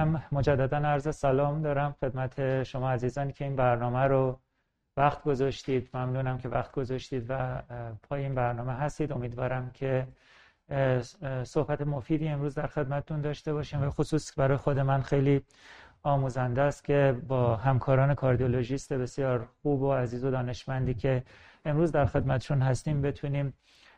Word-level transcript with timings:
هم 0.00 0.22
مجددا 0.32 0.76
عرض 0.76 1.16
سلام 1.16 1.62
دارم 1.62 1.94
خدمت 2.00 2.62
شما 2.62 2.90
عزیزانی 2.90 3.32
که 3.32 3.44
این 3.44 3.56
برنامه 3.56 3.98
رو 3.98 4.38
وقت 4.96 5.22
گذاشتید. 5.22 5.90
ممنونم 5.94 6.38
که 6.38 6.48
وقت 6.48 6.72
گذاشتید 6.72 7.26
و 7.28 7.62
پای 8.02 8.22
این 8.22 8.34
برنامه 8.34 8.72
هستید. 8.72 9.12
امیدوارم 9.12 9.70
که 9.74 10.06
صحبت 11.44 11.80
مفیدی 11.80 12.28
امروز 12.28 12.54
در 12.54 12.66
خدمتتون 12.66 13.20
داشته 13.20 13.52
باشیم 13.52 13.82
و 13.82 13.90
خصوص 13.90 14.38
برای 14.38 14.56
خود 14.56 14.78
من 14.78 15.02
خیلی 15.02 15.44
آموزنده 16.02 16.62
است 16.62 16.84
که 16.84 17.16
با 17.28 17.56
همکاران 17.56 18.14
کاردیولوژیست 18.14 18.92
بسیار 18.92 19.48
خوب 19.62 19.82
و 19.82 19.92
عزیز 19.92 20.24
و 20.24 20.30
دانشمندی 20.30 20.94
که 20.94 21.22
امروز 21.64 21.92
در 21.92 22.06
خدمتشون 22.06 22.62
هستیم 22.62 23.02
بتونیم 23.02 23.54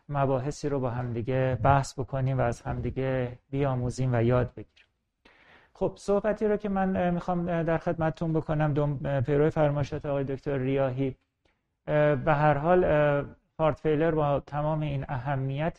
مباحثی 0.09 0.69
رو 0.69 0.81
با 0.81 0.91
همدیگه 0.91 1.59
بحث 1.63 1.99
بکنیم 1.99 2.39
و 2.39 2.41
از 2.41 2.63
همدیگه 2.63 3.39
بیاموزیم 3.51 4.15
و 4.15 4.23
یاد 4.23 4.55
بگیریم. 4.55 4.92
خب 5.75 5.93
صحبتی 5.97 6.47
رو 6.47 6.57
که 6.57 6.69
من 6.69 7.11
می‌خوام 7.11 7.63
در 7.63 7.79
خدمتتون 7.79 8.33
بکنم 8.33 8.73
دوم 8.75 9.21
پیروی 9.21 9.51
فرمایشات 9.51 10.07
آقای 10.07 10.25
دکتر 10.25 10.59
ریاهی. 10.59 11.17
به 12.25 12.35
هر 12.35 12.55
حال 12.55 12.85
heart 13.59 13.81
failure 13.81 14.11
با 14.11 14.41
تمام 14.41 14.81
این 14.81 15.05
اهمیت 15.09 15.77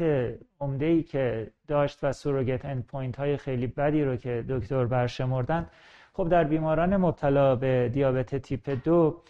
عمده 0.60 0.86
ای 0.86 1.04
که 1.04 1.52
داشت 1.68 2.04
و 2.04 2.14
surrogate 2.14 2.66
end 2.66 2.86
point 2.86 3.16
های 3.16 3.38
خیلی 3.38 3.68
بدی 3.68 4.04
رو 4.04 4.16
که 4.16 4.46
دکتر 4.50 4.86
برشمردن 4.86 5.70
خب 6.14 6.30
در 6.30 6.44
بیماران 6.44 6.98
مبتلا 6.98 7.56
به 7.56 7.90
دیابت 7.94 8.36
تیپ 8.36 8.70
دو 8.84 9.22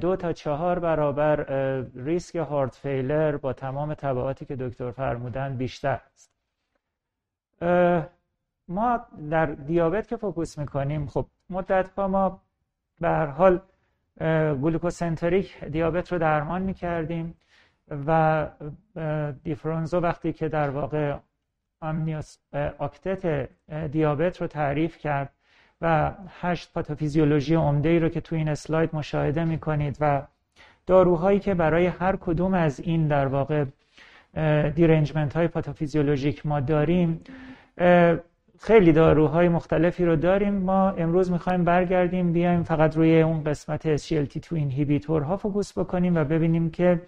دو 0.00 0.16
تا 0.16 0.32
چهار 0.32 0.78
برابر 0.78 1.44
ریسک 1.94 2.36
heart 2.36 2.74
failure 2.74 3.36
با 3.36 3.52
تمام 3.52 3.94
تبعاتی 3.94 4.44
که 4.44 4.56
دکتر 4.56 4.90
فرمودن 4.90 5.56
بیشتر 5.56 6.00
است. 6.14 6.30
ما 8.68 9.00
در 9.30 9.46
دیابت 9.46 10.08
که 10.08 10.16
focus 10.16 10.58
می‌کنیم 10.58 11.06
خب 11.06 11.26
مدت 11.50 11.86
ها 11.86 11.98
ما 11.98 12.40
به 13.00 13.08
هر 13.08 13.26
حال 13.26 13.60
glucocentric 14.62 15.64
دیابت 15.64 16.12
رو 16.12 16.18
درمان 16.18 16.62
می‌کردیم 16.62 17.34
و 18.06 18.46
DeFronzo 19.44 20.00
وقتی 20.00 20.32
که 20.32 20.48
در 20.48 20.70
واقع 20.70 21.16
ominous 21.80 22.36
octet 22.78 23.48
دیابت 23.92 24.40
رو 24.40 24.46
تعریف 24.46 24.98
کرد 24.98 25.32
و 25.80 26.14
هشت 26.40 26.72
پاتوفیزیولوژی 26.72 27.54
عمده 27.54 27.88
ای 27.88 27.98
رو 27.98 28.08
که 28.08 28.20
تو 28.20 28.36
این 28.36 28.48
اسلاید 28.48 28.90
مشاهده 28.92 29.44
می‌کنید 29.44 29.96
و 30.00 30.22
داروهایی 30.86 31.40
که 31.40 31.54
برای 31.54 31.86
هر 31.86 32.16
کدوم 32.16 32.54
از 32.54 32.80
این 32.80 33.08
در 33.08 33.26
واقع 33.26 33.64
derangement 34.74 35.36
های 35.36 35.48
پاتوفیزیولوژیک 35.48 36.46
ما 36.46 36.60
داریم 36.60 37.20
خیلی 38.60 38.92
داروهای 38.92 39.48
مختلفی 39.48 40.04
رو 40.04 40.16
داریم. 40.16 40.54
ما 40.54 40.90
امروز 40.90 41.32
می‌خوایم 41.32 41.64
برگردیم 41.64 42.32
بیایم 42.32 42.62
فقط 42.62 42.96
روی 42.96 43.22
اون 43.22 43.44
قسمت 43.44 43.96
SGLT2 43.96 44.52
inhibitor 44.52 45.22
ها 45.22 45.36
focus 45.36 45.78
بکنیم 45.78 46.16
و 46.16 46.24
ببینیم 46.24 46.70
که 46.70 47.02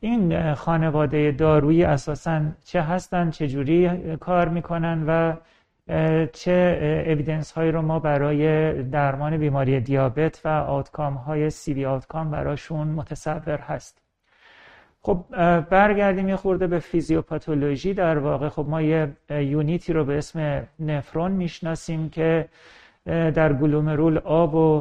این 0.00 0.54
خانواده 0.54 1.32
دارویی 1.32 1.84
اساسا 1.84 2.42
چه 2.64 2.82
هستن 2.82 3.30
چه 3.30 3.48
جوری 3.48 4.16
کار 4.16 4.48
می‌کنن 4.48 5.04
و 5.06 5.36
چه 6.32 7.04
evidence 7.06 7.52
هایی 7.52 7.70
رو 7.72 7.82
ما 7.82 7.98
برای 7.98 8.72
درمان 8.82 9.36
بیماری 9.38 9.80
دیابت 9.80 10.40
و 10.44 10.48
outcome 10.48 11.14
های 11.14 11.50
CV 11.50 11.84
outcome 11.84 12.30
براشون 12.30 12.88
متصور 12.88 13.58
هست. 13.58 14.01
خب 15.04 15.24
برگردیم 15.70 16.28
یه 16.28 16.36
خورده 16.36 16.66
به 16.66 16.78
فیزیوپاتولوژی. 16.78 17.94
در 17.94 18.18
واقع 18.18 18.48
خب 18.48 18.66
ما 18.68 18.82
یه 18.82 19.08
یونیتی 19.30 19.92
رو 19.92 20.04
به 20.04 20.18
اسم 20.18 20.62
نفرون 20.80 21.32
می‌شناسیم 21.32 22.08
که 22.08 22.48
در 23.06 23.52
گلومرول 23.52 24.18
آب 24.18 24.54
و 24.54 24.80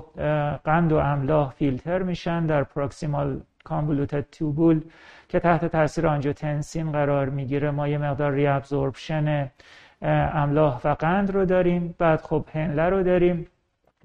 قند 0.64 0.92
و 0.92 0.98
املاح 0.98 1.52
فیلتر 1.52 2.04
میشن. 2.04 2.46
در 2.46 2.64
پروکسیمال 2.64 3.40
کانولوتد 3.64 4.26
توبول 4.32 4.82
که 5.30 5.40
تحت 5.40 5.66
تاثیر 5.66 6.08
آنجوتنسین 6.08 6.92
قرار 6.92 7.30
می‌گیره. 7.30 7.72
ما 7.72 7.88
یه 7.88 7.98
مقدار 7.98 8.32
ریابزوربشن 8.32 9.52
املاح 10.02 10.82
و 10.84 10.94
قند 10.94 11.32
رو 11.32 11.46
داریم. 11.46 11.96
بعد 11.98 12.22
خب 12.22 12.46
هنله 12.54 12.90
رو 12.90 13.04
داریم. 13.04 13.48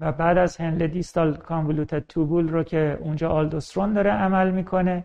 و 0.01 0.11
بعد 0.11 0.37
از 0.37 0.57
هنله 0.57 0.87
دیستال 0.87 1.37
کانولوتد 1.37 2.03
توبول 2.09 2.49
رو 2.49 2.63
که 2.63 2.97
اونجا 3.01 3.29
آلدوسترون 3.29 3.93
داره 3.93 4.11
عمل 4.11 4.51
می‌کنه. 4.51 5.03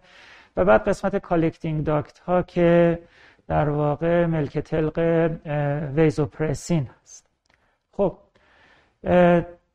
و 0.56 0.64
بعد 0.64 0.88
قسمت 0.88 1.16
collecting 1.16 1.84
duct 1.84 2.18
ها 2.18 2.42
که 2.42 2.98
در 3.48 3.68
واقع 3.68 4.26
ملک 4.26 4.58
طلق 4.58 4.98
وازوپرسین 5.94 6.88
هست. 7.02 7.26
خب 7.92 8.18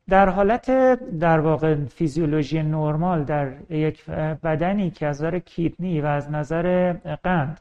در 0.08 0.28
حالت 0.28 0.70
در 1.18 1.40
واقع 1.40 1.74
فیزیولوژی 1.74 2.62
نرمال 2.62 3.24
در 3.24 3.52
یک 3.70 4.06
بدنی 4.44 4.90
که 4.90 5.06
از 5.06 5.22
نظر 5.22 5.38
kidney 5.38 6.00
و 6.00 6.06
از 6.06 6.30
نظر 6.30 6.92
قند 7.22 7.60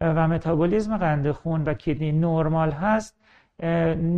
و 0.00 0.28
متابولیزم 0.28 0.96
قند 0.96 1.30
خون 1.30 1.64
و 1.64 1.74
kidney 1.74 2.12
نرمال 2.12 2.70
هست 2.70 3.16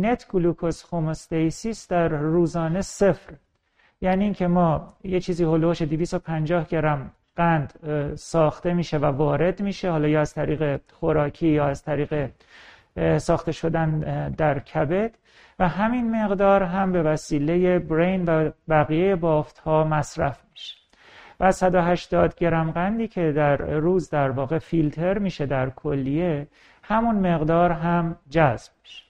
net 0.01 0.27
glucose 0.31 0.83
homeostasis 0.91 1.87
در 1.87 2.07
روزانه 2.07 2.81
صفر. 2.81 3.33
یعنی 4.01 4.23
اینکه 4.23 4.47
ما 4.47 4.93
یه 5.03 5.19
چیزی 5.19 5.43
هلوش 5.43 5.81
250 5.81 6.67
گرم 6.67 7.11
قند 7.37 7.73
ساخته 8.15 8.73
میشه 8.73 8.97
و 8.97 9.05
وارد 9.05 9.61
میشه. 9.61 9.91
حالا 9.91 10.07
یا 10.07 10.21
از 10.21 10.33
طریق 10.33 10.81
خوراکی 10.93 11.47
یا 11.47 11.65
از 11.65 11.83
طریق 11.83 12.29
ساخته 13.17 13.51
شدن 13.51 13.99
در 14.29 14.59
کبد. 14.59 15.11
و 15.59 15.67
همین 15.67 16.23
مقدار 16.23 16.63
هم 16.63 16.91
به 16.91 17.03
وسیله 17.03 17.79
برین 17.79 18.25
و 18.25 18.51
بقیه 18.69 19.15
بافت 19.15 19.57
ها 19.57 19.83
مصرف 19.83 20.43
میشه. 20.51 20.77
و 21.39 21.51
180 21.51 22.35
گرم 22.35 22.71
قندی 22.71 23.07
که 23.07 23.31
در 23.31 23.57
روز 23.57 24.09
در 24.09 24.29
واقع 24.29 24.57
فیلتر 24.57 25.17
میشه 25.17 25.45
در 25.45 25.69
کلیه 25.69 26.47
همون 26.83 27.15
مقدار 27.15 27.71
هم 27.71 28.15
جذب 28.29 28.71
میشه. 28.81 29.03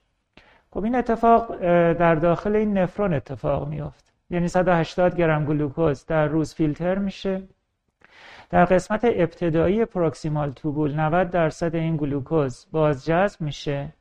خب 0.71 0.83
این 0.83 0.95
اتفاق 0.95 1.55
در 1.94 2.15
داخل 2.15 2.55
این 2.55 2.77
نفرون 2.77 3.13
اتفاق 3.13 3.67
میافته 3.67 4.11
یعنی 4.29 4.47
180 4.47 5.15
گرم 5.15 5.45
گلوکوز 5.45 6.05
در 6.05 6.27
روز 6.27 6.53
فیلتر 6.53 6.97
میشه. 6.97 7.41
در 8.50 8.66
قسمت 8.66 9.01
ابتدایی 9.03 9.85
proximal 9.85 10.51
tubule 10.51 10.99
90 11.00 11.29
درصد 11.29 11.75
این 11.75 11.97
گلوکوز 11.97 12.66
باز 12.72 13.05
جذب 13.05 13.41
میشه. 13.41 13.94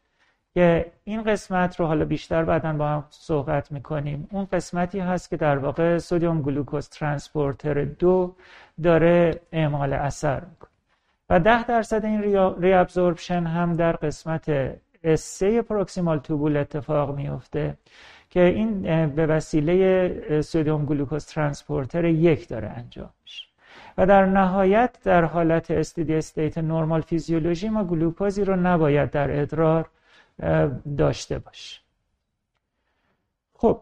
که 0.55 0.93
این 1.05 1.23
قسمت 1.23 1.81
رو 1.81 1.87
حالا 1.87 2.05
بیشتر 2.05 2.45
بعدا 2.45 2.73
با 2.73 2.89
هم 2.89 3.05
صحبت 3.11 3.73
می‌کنیم. 3.73 4.29
اون 4.33 4.45
قسمتی 4.53 5.01
هست 5.01 5.31
که 5.31 5.37
در 5.37 5.59
واقع 5.59 5.99
sodium 5.99 6.43
glucose 6.43 6.89
transporter 6.89 7.85
دو 7.85 8.35
داره 8.83 9.41
اعمال 9.53 9.93
اثر 9.93 10.41
می‌کنه. 10.41 10.71
و 11.31 11.41
ده 11.41 11.65
درصد 11.65 12.05
این 12.05 12.23
reabsorption 12.63 13.43
هم 13.47 13.73
در 13.73 13.93
قسمت 13.93 14.75
S3 15.05 15.43
proximal 15.43 16.19
tubule 16.19 16.57
اتفاق 16.57 17.17
میفته 17.17 17.77
که 18.31 18.41
این 18.41 19.07
به 19.07 19.27
وسیله 19.27 20.41
sodium 20.43 20.85
glucose 20.85 21.27
transporter 21.27 22.05
یک 22.05 22.49
داره 22.49 22.69
انجام 22.69 23.11
میشه. 23.25 23.46
و 23.99 24.07
در 24.07 24.27
نهایت 24.27 24.97
در 25.05 25.25
حالت 25.25 25.71
steady 25.71 26.15
state 26.15 26.59
normal 26.59 27.01
physiology 27.01 27.69
ما 27.69 27.85
گلوکوزی 27.85 28.45
رو 28.45 28.57
نباید 28.57 29.11
در 29.11 29.41
ادرار 29.41 29.91
داشته 30.99 31.39
باشه 31.39 31.81
خب 33.55 33.81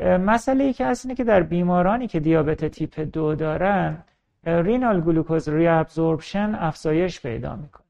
مسئله 0.00 0.64
ای 0.64 0.72
که 0.72 0.86
هست 0.86 1.06
اینه 1.06 1.14
که 1.14 1.24
در 1.24 1.42
بیمارانی 1.42 2.08
که 2.08 2.20
دیابت 2.20 2.64
تیپ 2.64 3.00
دو 3.00 3.34
دارن 3.34 4.04
renal 4.44 5.00
glucose 5.00 5.48
reabsorption 5.48 6.54
افزایش 6.54 7.20
پیدا 7.20 7.56
می‌کنه. 7.56 7.82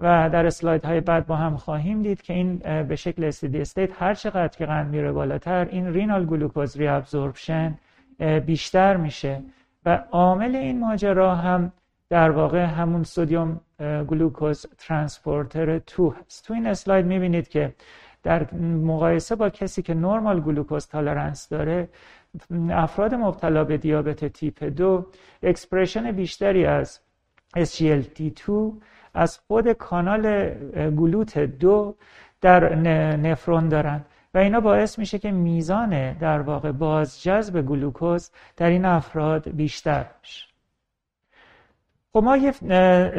و 0.00 0.30
در 0.30 0.46
اسلاید 0.46 0.84
های 0.84 1.00
بعد 1.00 1.26
با 1.26 1.36
هم 1.36 1.56
خواهیم 1.56 2.02
دید 2.02 2.22
که 2.22 2.32
این 2.32 2.56
به 2.82 2.96
شکل 2.96 3.24
steady 3.24 3.60
state 3.60 4.02
هر 4.02 4.14
چقدر 4.14 4.56
که 4.58 4.66
قند 4.66 4.90
میره 4.90 5.12
بالاتر 5.12 5.68
این 5.70 5.92
renal 5.92 6.26
glucose 6.26 6.76
reabsorption 6.76 7.78
بیشتر 8.46 8.96
میشه. 8.96 9.42
و 9.86 10.04
عامل 10.10 10.56
این 10.56 10.80
ماجرا 10.80 11.34
هم 11.34 11.72
در 12.08 12.30
واقع 12.30 12.64
همون 12.64 13.02
sodium 13.02 13.60
glucose 14.08 14.66
transporter 14.78 15.78
2 15.78 16.10
هست. 16.10 16.46
تو 16.46 16.54
این 16.54 16.66
اسلاید 16.66 17.06
می‌بینید 17.06 17.48
که 17.48 17.74
در 18.22 18.54
مقایسه 18.54 19.34
با 19.34 19.50
کسی 19.50 19.82
که 19.82 19.94
normal 19.94 20.40
glucose 20.40 20.86
tolerance 20.86 21.48
داره 21.48 21.88
افراد 22.70 23.14
مبتلا 23.14 23.64
به 23.64 23.76
دیابت 23.76 24.24
تیپ 24.24 24.64
دو 24.64 25.06
expression 25.42 26.12
بیشتری 26.12 26.66
از 26.66 27.00
SGLT2 27.56 28.50
از 29.14 29.38
خود 29.38 29.72
کانال 29.72 30.48
GLUT 30.90 31.38
دو 31.38 31.94
در 32.40 32.74
نفرون 33.16 33.68
دارن. 33.68 34.04
و 34.34 34.38
اینا 34.38 34.60
باعث 34.60 34.98
میشه 34.98 35.18
که 35.18 35.30
میزان 35.30 36.12
در 36.12 36.40
واقع 36.40 36.72
بازجذب 36.72 37.62
گلوکوز 37.62 38.30
در 38.56 38.70
این 38.70 38.84
افراد 38.84 39.48
بیشتر 39.48 40.06
بشه 40.22 40.50
خب 42.12 42.22
ما 42.24 42.36
یه 42.36 42.52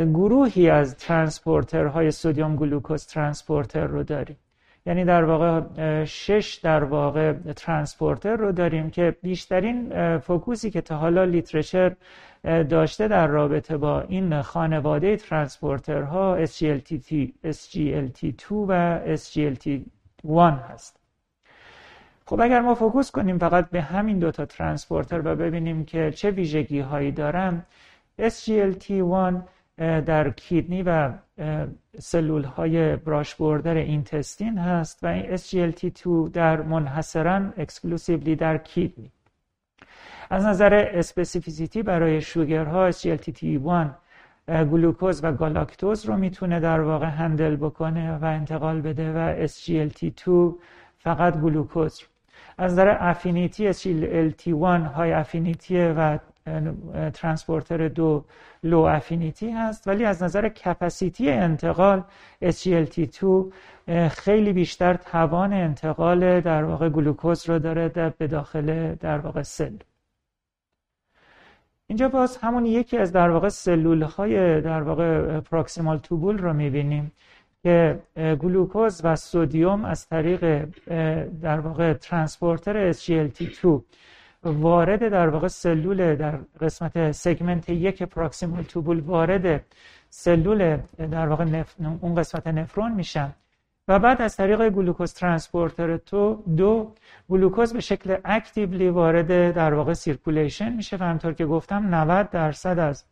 گروهی 0.06 0.70
از 0.70 0.98
transporter 0.98 2.12
های 2.12 2.23
sodium 2.23 2.56
glucose 2.56 3.06
transporter 3.06 3.88
رو 3.88 4.04
داریم. 4.04 4.38
یعنی 4.86 5.06
در 5.06 5.24
واقع 5.24 5.62
شش 6.06 6.60
در 6.64 6.84
واقع 6.84 7.34
transporter 7.34 8.36
رو 8.36 8.52
داریم 8.52 8.90
که 8.90 9.16
بیشترین 9.22 10.18
focus 10.18 10.63
ی 10.63 10.72
که 10.72 10.82
تا 10.82 10.98
حالا 10.98 11.24
literature 11.24 11.96
داشته 12.44 13.08
در 13.08 13.28
رابطه 13.28 13.78
با 13.78 14.02
این 14.02 14.42
خانواده 14.42 15.18
transporter 15.18 16.35
ها 16.35 16.46
SGLT2, 16.46 17.30
SGLT2 17.46 18.52
و 18.52 19.00
SGLT1 19.16 20.40
هست. 20.70 21.01
خب 22.32 22.42
اگر 22.42 22.62
ما 22.62 22.76
focus 22.76 23.12
کنیم 23.12 23.38
فقط 23.38 23.70
به 23.70 23.82
همین 23.82 24.20
دوتا 24.20 24.46
transporter 24.46 25.22
و 25.26 25.36
ببینیم 25.36 25.86
که 25.86 26.12
چه 26.12 26.32
ویژگی 26.32 26.80
هایی 26.80 27.12
دارن 27.12 27.66
SGLT1 28.20 29.34
در 29.78 30.30
kidney 30.30 30.84
و 30.84 31.14
سلول 32.00 32.44
های 32.44 32.96
brush 32.96 33.36
border 33.36 33.76
intestine 33.76 34.58
هست 34.58 35.04
و 35.04 35.08
این 35.08 35.38
SGLT2 35.38 36.32
در 36.34 36.62
منحصرا 36.62 37.54
exclusively 37.58 38.36
در 38.36 38.58
kidney. 38.58 39.12
از 40.30 40.46
نظر 40.46 40.74
specificity 40.74 41.84
برای 41.84 42.22
sugar 42.22 42.80
ها 42.80 42.92
SGLT1 42.92 43.88
گلوکوز 44.50 45.24
و 45.24 45.32
گالاکتوز 45.32 46.06
رو 46.06 46.18
می‌تونه 46.18 46.60
در 46.60 46.80
واقع 46.82 47.08
handle 47.08 47.56
بکنه 47.56 48.18
و 48.18 48.26
انتقال 48.26 48.82
بده 48.82 49.14
و 49.14 49.48
SGLT2 49.48 50.30
فقط 50.98 51.38
گلوکوز 51.38 52.02
از 52.58 52.72
نظر 52.74 52.98
affinity 53.00 53.74
SGLT1 53.74 54.88
high 54.96 55.12
affinity 55.12 55.78
و 55.78 56.20
transporter 57.14 57.88
دو 57.88 58.26
low 58.64 58.80
affinity 58.80 59.52
هست. 59.52 59.88
ولی 59.88 60.06
از 60.06 60.24
نظر 60.24 60.50
capacity 60.50 61.30
انتقال 61.30 62.04
SGLT2 62.44 63.26
خیلی 64.10 64.54
بیشتر 64.54 64.94
توان 64.94 65.54
انتقال 65.54 66.42
در 66.42 66.64
واقع 66.64 66.90
گلوکوز 66.90 67.50
رو 67.50 67.60
داره 67.60 67.90
در 67.90 68.10
به 68.10 68.28
داخل 68.28 68.96
در 68.96 69.18
واقع 69.18 69.42
cell. 69.42 69.78
اینجا 71.88 72.10
باز 72.10 72.38
همون 72.38 72.66
یکی 72.66 72.98
از 72.98 73.12
در 73.12 73.30
واقع 73.30 73.50
سلول 73.50 74.02
های 74.02 74.62
در 74.62 74.82
واقع 74.82 75.40
proximal 75.40 75.98
tubule 75.98 76.38
رو 76.38 76.54
می‌بینیم. 76.54 77.12
که 77.64 78.00
گلوکوز 78.18 79.02
و 79.04 79.16
sodium 79.16 79.86
از 79.86 80.08
طریق 80.08 80.66
در 81.42 81.60
واقع 81.60 81.94
transporter 81.94 82.94
SGLT2 82.94 83.82
وارد 84.44 85.10
در 85.10 85.30
واقع 85.30 85.48
سلول 85.48 86.16
در 86.16 86.40
قسمت 86.62 87.12
segment 87.12 87.70
یک 87.70 88.04
proximal 88.04 88.64
tubule 88.64 89.00
وارد 89.00 89.66
سلول 90.10 90.78
در 90.98 91.28
واقع 91.28 91.44
نف... 91.44 91.76
اون 92.02 92.16
قسمت 92.16 92.48
نفرون 92.48 92.92
میشن. 92.92 93.34
و 93.88 94.00
بعد 94.00 94.22
از 94.22 94.38
طریق 94.38 94.70
glucose 94.70 95.14
transporter 95.14 95.98
two 95.98 96.44
دو 96.58 96.94
گلوکوز 97.30 97.74
به 97.74 97.80
شکل 97.80 98.18
actively 98.26 98.90
وارد 98.90 99.52
در 99.52 99.74
واقع 99.74 99.94
circulation 99.94 100.74
میشه. 100.74 100.98
و 100.98 101.04
همطور 101.04 101.34
که 101.34 101.46
گفتم 101.46 101.96
90 101.96 102.30
درصد 102.30 102.80
از 102.80 103.06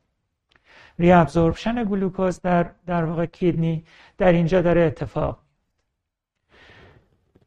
reabsorption 0.99 1.83
گلوکوز 1.83 2.41
در 2.41 2.69
در 2.87 3.03
واقع 3.03 3.25
kidney 3.25 3.83
در 4.17 4.31
اینجا 4.31 4.61
داره 4.61 4.81
اتفاق. 4.81 5.39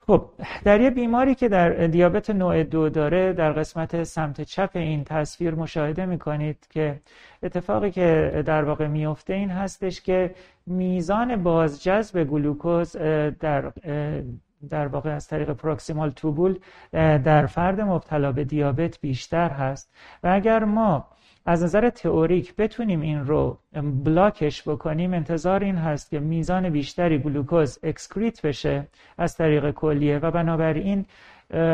خب 0.07 0.31
در 0.65 0.81
یه 0.81 0.91
بیماری 0.91 1.35
که 1.35 1.49
در 1.49 1.71
دیابت 1.87 2.31
نوع 2.31 2.63
دو 2.63 2.89
داره 2.89 3.33
در 3.33 3.53
قسمت 3.53 4.03
سمت 4.03 4.41
چپ 4.41 4.71
این 4.75 5.05
تصویر 5.05 5.55
مشاهده 5.55 6.07
می‌کنید 6.07 6.67
که 6.71 7.01
اتفاقی 7.43 7.91
که 7.91 8.43
در 8.47 8.65
واقع 8.65 8.87
میفته 8.87 9.35
این 9.35 9.51
هستش 9.51 10.01
که 10.01 10.35
میزان 10.67 11.43
بازجذب 11.43 12.25
گلوکوز 12.25 12.97
در 13.41 13.73
در 14.71 14.87
واقع 14.87 15.11
از 15.15 15.29
طریق 15.29 15.51
proximal 15.51 16.11
tubule 16.11 16.59
در 16.93 17.47
فرد 17.47 17.81
مبتلا 17.81 18.33
به 18.33 18.45
دیابت 18.45 19.01
بیشتر 19.01 19.49
هست. 19.49 19.93
و 20.23 20.29
اگر 20.33 20.65
ما 20.65 21.09
از 21.47 21.63
نظر 21.63 21.91
تئوریک 21.91 22.57
بتونیم 22.57 23.01
این 23.01 23.27
رو 23.27 23.59
block 24.05 24.50
ش 24.50 24.69
بکنیم 24.69 25.15
انتظار 25.15 25.65
این 25.65 25.77
هست 25.77 26.11
که 26.11 26.21
میزان 26.21 26.71
بیشتری 26.71 27.19
گلوکوز 27.19 27.79
excrete 27.83 28.47
بشه 28.47 28.87
از 29.19 29.37
طریق 29.37 29.71
کلیه 29.71 30.19
و 30.19 30.31
بنابراین 30.31 31.07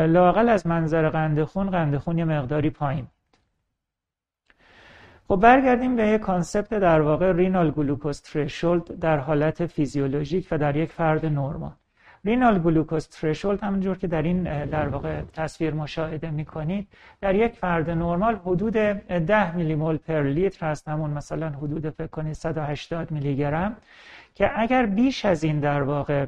لاقل 0.07 0.49
از 0.49 0.67
منظر 0.67 1.09
قند 1.09 1.43
خون 1.43 1.69
قند 1.69 1.97
خون 1.97 2.17
یه 2.17 2.25
مقداری 2.25 2.69
پایین. 2.69 3.07
خب 5.27 5.35
برگردیم 5.35 5.95
به 5.95 6.07
یک 6.07 6.21
concept 6.21 6.69
در 6.69 7.01
واقع 7.01 7.31
renal 7.31 7.71
glucose 7.71 8.21
threshold 8.21 8.99
در 8.99 9.17
حالت 9.17 9.65
فیزیولوژیک 9.65 10.47
و 10.51 10.57
در 10.57 10.75
یک 10.75 10.91
فرد 10.91 11.25
نرمال. 11.25 11.71
renal 12.25 12.59
glucose 12.59 13.07
threshold 13.07 13.63
همونجور 13.63 13.97
که 13.97 14.07
در 14.07 14.21
این 14.21 14.65
در 14.65 14.87
واقع 14.87 15.21
تصویر 15.33 15.73
مشاهده 15.73 16.29
می‌کنید 16.29 16.87
در 17.21 17.35
یک 17.35 17.53
فرد 17.53 17.89
نرمال 17.89 18.35
حدود 18.35 18.73
10 18.73 19.55
میلی 19.55 19.75
مول 19.75 19.97
per 19.97 20.23
لیتر 20.23 20.65
هست. 20.67 20.87
همون 20.87 21.09
مثلا 21.09 21.49
حدود 21.49 21.89
فکر 21.89 22.07
کنید 22.07 22.33
180 22.33 23.11
میلی 23.11 23.35
گرم 23.35 23.77
که 24.35 24.59
اگر 24.59 24.85
بیش 24.85 25.25
از 25.25 25.43
این 25.43 25.59
در 25.59 25.81
واقع 25.81 26.25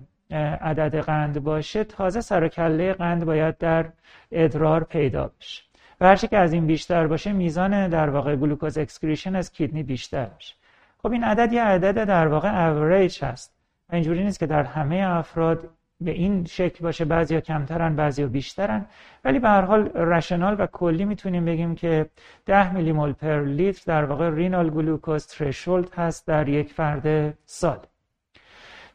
عدد 0.62 0.96
قند 0.96 1.44
باشه 1.44 1.84
تازه 1.84 2.22
سر 2.22 2.39
و 2.39 2.48
کله 2.48 2.94
قند 2.94 3.26
باید 3.26 3.58
در 3.58 3.86
ادرار 4.32 4.84
پیدا 4.84 5.32
بشه. 5.40 5.64
و 6.02 6.06
هرچی 6.06 6.28
که 6.28 6.38
از 6.38 6.54
این 6.54 6.68
بیشتر 6.68 7.08
باشه 7.08 7.32
میزان 7.32 7.88
در 7.88 8.10
واقع 8.10 8.36
glucose 8.36 8.78
excretion 8.78 9.36
از 9.36 9.52
kidney 9.52 9.84
بیشتر 9.84 10.26
بشه 10.26 10.56
خب 11.04 11.12
این 11.12 11.24
عدد 11.24 11.54
یه 11.54 11.64
عدد 11.64 12.04
در 12.04 12.28
واقع 12.28 12.68
اوریج 12.68 13.24
هست. 13.24 13.54
اینجوری 13.92 14.24
نیست 14.24 14.40
که 14.40 14.46
در 14.46 14.64
همه 14.64 14.96
افراد 14.96 15.70
به 16.02 16.12
این 16.12 16.46
شکل 16.46 16.84
باشه 16.84 17.06
بعضیا 17.06 17.42
کمترن 17.42 17.96
بعضیا 17.96 18.28
بیشترن. 18.28 18.86
ولی 19.26 19.40
به 19.40 19.50
هر 19.50 19.62
حال 19.62 19.90
rational 19.96 20.56
و 20.60 20.68
کلی 20.68 21.06
می‌تونیم 21.06 21.46
بگیم 21.46 21.76
که 21.76 22.10
10 22.46 22.74
میلی 22.74 22.92
مول 22.92 23.14
per 23.14 23.42
لیتر 23.42 23.84
در 23.86 24.06
واقع 24.06 24.30
renal 24.30 24.70
glucose 24.70 25.28
threshold 25.28 25.94
هست 25.94 26.28
در 26.28 26.50
یک 26.50 26.74
فرد 26.74 27.38
سالم. 27.46 27.80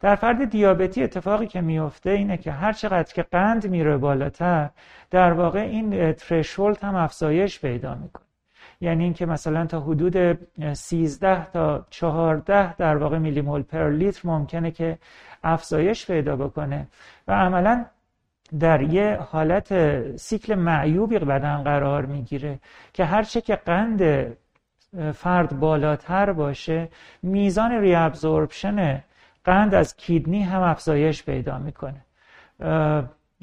در 0.00 0.14
فرد 0.14 0.50
دیابتی 0.50 1.03
اتفاقی 1.03 1.47
که 1.47 1.61
میفته 1.61 2.11
اینه 2.11 2.37
که 2.37 2.53
هر 2.53 2.73
چقدر 2.73 3.14
که 3.14 3.23
قند 3.23 3.67
میره 3.67 3.97
بالاتر 3.97 4.70
در 5.11 5.32
واقع 5.32 5.61
این 5.61 6.12
ترشولد 6.12 6.85
هم 6.85 6.94
افزایش 6.94 7.61
پیدا 7.61 7.94
می‌کنه. 7.94 8.25
یعنی 8.81 9.05
اینکه 9.05 9.26
مثلا 9.26 9.67
تا 9.67 9.81
حدود 9.81 10.38
13 10.73 11.44
تا 11.44 11.87
14 11.90 12.75
در 12.75 12.96
واقع 12.96 13.19
میلی 13.19 13.40
مول 13.40 13.62
پر 13.62 13.90
لیتر 13.90 14.20
ممکنه 14.28 14.70
که 14.70 14.99
افزایش 15.44 16.06
پیدا 16.06 16.36
بکنه. 16.36 16.86
و 17.29 17.32
عملا 17.32 17.84
در 18.60 18.82
یه 18.82 19.19
حالت 19.31 20.17
سیکل 20.17 20.55
معیوبی 20.55 21.19
بدن 21.19 21.62
قرار 21.62 22.06
می‌گیره 22.06 22.58
که 22.93 23.05
هرچه 23.05 23.41
که 23.41 23.56
قند 23.56 24.32
فرد 25.15 25.60
بالاتر 25.60 26.32
باشه 26.32 26.89
میزان 27.22 27.72
ریابزوربشن 27.72 29.03
قند 29.44 29.74
از 29.74 29.96
کیدنی 29.96 30.43
هم 30.43 30.62
افزایش 30.62 31.24
پیدا 31.24 31.58
می‌کنه. 31.58 32.05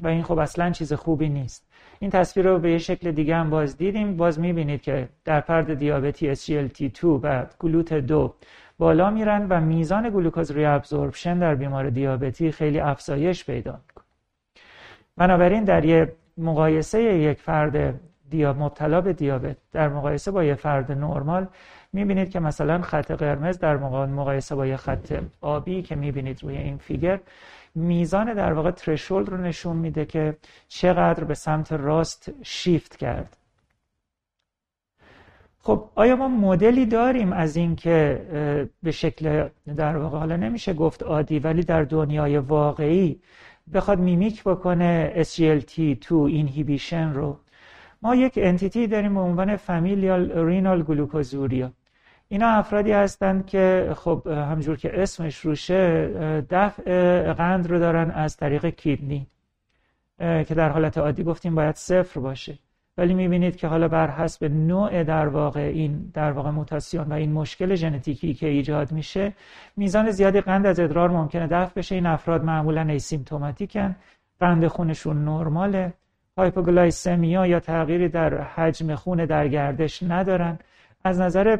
و 0.02 0.08
این 0.08 0.22
خب 0.22 0.38
اصلا 0.38 0.70
چیز 0.70 0.92
خوبی 0.92 1.28
نیست. 1.28 1.66
این 2.04 2.10
تصویر 2.10 2.46
رو 2.46 2.58
به 2.58 2.70
یه 2.70 2.78
شکل 2.78 3.12
دیگه 3.12 3.36
هم 3.36 3.50
باز 3.50 3.76
دیدیم. 3.76 4.16
باز 4.16 4.40
می‌بینید 4.40 4.82
که 4.82 5.08
در 5.24 5.40
فرد 5.40 5.74
دیابتی 5.74 6.34
SGLT2 6.34 7.04
و 7.04 7.46
گلوت 7.58 7.94
دو 7.94 8.34
بالا 8.78 9.10
میرن 9.10 9.46
و 9.48 9.60
میزان 9.60 10.10
گلوکوز 10.10 10.50
ریابزوربشن 10.50 11.38
در 11.38 11.54
بیمار 11.54 11.90
دیابتی 11.90 12.52
خیلی 12.52 12.80
افزایش 12.80 13.44
پیدا 13.44 13.72
می‌کنه. 13.72 14.04
بنابراین 15.16 15.64
در 15.64 15.84
یه 15.84 16.12
مقایسه 16.38 17.02
یک 17.02 17.40
فرد 17.40 18.00
مبتلا 18.34 19.00
به 19.00 19.12
دیابت 19.12 19.56
در 19.72 19.88
مقایسه 19.88 20.30
با 20.30 20.44
یه 20.44 20.54
فرد 20.54 20.92
نرمال 20.92 21.46
می‌بینید 21.94 22.30
که 22.30 22.40
مثلا 22.40 22.82
خط 22.82 23.10
قرمز 23.10 23.58
در 23.58 23.76
مقایسه 24.06 24.54
با 24.54 24.66
یه 24.66 24.76
خط 24.76 25.22
آبی 25.40 25.82
که 25.82 25.94
می‌بینید 25.94 26.42
روی 26.42 26.56
این 26.56 26.76
فیگر 26.78 27.20
میزان 27.74 28.34
در 28.34 28.52
واقع 28.52 28.70
ترشولد 28.70 29.28
رو 29.28 29.36
نشون 29.36 29.76
میده 29.76 30.04
که 30.04 30.36
چقدر 30.68 31.24
به 31.24 31.34
سمت 31.34 31.72
راست 31.72 32.30
شیفت 32.42 32.96
کرد. 32.96 33.36
خب 35.58 35.90
آیا 35.94 36.16
ما 36.16 36.28
مدلی 36.28 36.86
داریم 36.86 37.32
از 37.32 37.56
اینکه 37.56 38.20
به 38.82 38.90
شکل 38.90 39.48
در 39.76 39.96
واقع 39.96 40.18
حالا 40.18 40.36
نمیشه 40.36 40.74
گفت 40.74 41.02
عادی 41.02 41.38
ولی 41.38 41.62
در 41.62 41.82
دنیای 41.82 42.38
واقعی 42.38 43.20
بخواد 43.74 43.98
میمیک 43.98 44.42
بکنه 44.44 45.24
SGLT2 45.24 46.12
اینهیبیشن 46.12 47.12
رو؟ 47.12 47.38
ما 48.02 48.14
یک 48.14 48.32
انتیتی 48.36 48.86
داریم 48.86 49.14
به 49.14 49.20
عنوان 49.20 49.56
فامیلیال 49.56 50.32
رینال 50.32 50.82
گلوکوزوریا 50.82 51.72
اینا 52.34 52.48
افرادی 52.48 52.92
هستند 52.92 53.46
که 53.46 53.92
خب 53.96 54.26
همجور 54.26 54.76
که 54.76 55.02
اسمش 55.02 55.38
روشه 55.38 56.08
دفع 56.50 57.32
قند 57.32 57.66
رو 57.66 57.78
دارن 57.78 58.10
از 58.10 58.36
طریق 58.36 58.66
کیدنی 58.66 59.26
که 60.18 60.54
در 60.56 60.68
حالت 60.68 60.98
عادی 60.98 61.24
گفتیم 61.24 61.54
باید 61.54 61.74
صفر 61.74 62.20
باشه. 62.20 62.58
ولی 62.98 63.14
می‌بینید 63.14 63.56
که 63.56 63.66
حالا 63.66 63.88
بر 63.88 64.10
حسب 64.10 64.44
نوع 64.44 65.04
در 65.04 65.28
واقع 65.28 65.60
این 65.60 66.10
در 66.14 66.32
واقع 66.32 66.50
موتاسیون 66.50 67.06
و 67.08 67.12
این 67.12 67.32
مشکل 67.32 67.74
ژنتیکی 67.74 68.34
که 68.34 68.46
ایجاد 68.48 68.92
میشه 68.92 69.32
میزان 69.76 70.10
زیادی 70.10 70.40
قند 70.40 70.66
از 70.66 70.80
ادرار 70.80 71.10
ممکنه 71.10 71.46
دفع 71.46 71.74
بشه. 71.74 71.94
این 71.94 72.06
افراد 72.06 72.44
معمولا 72.44 72.82
asymptomatic 72.82 73.87
ن 73.87 73.96
قند 74.40 74.66
خونشون 74.66 75.24
نرماله 75.24 75.92
hypoglycemia 76.38 77.46
یا 77.46 77.60
تغییری 77.60 78.08
در 78.08 78.40
حجم 78.40 78.94
خون 78.94 79.24
در 79.24 79.48
گردش 79.48 80.02
ندارن. 80.02 80.58
از 81.04 81.20
نظر 81.20 81.58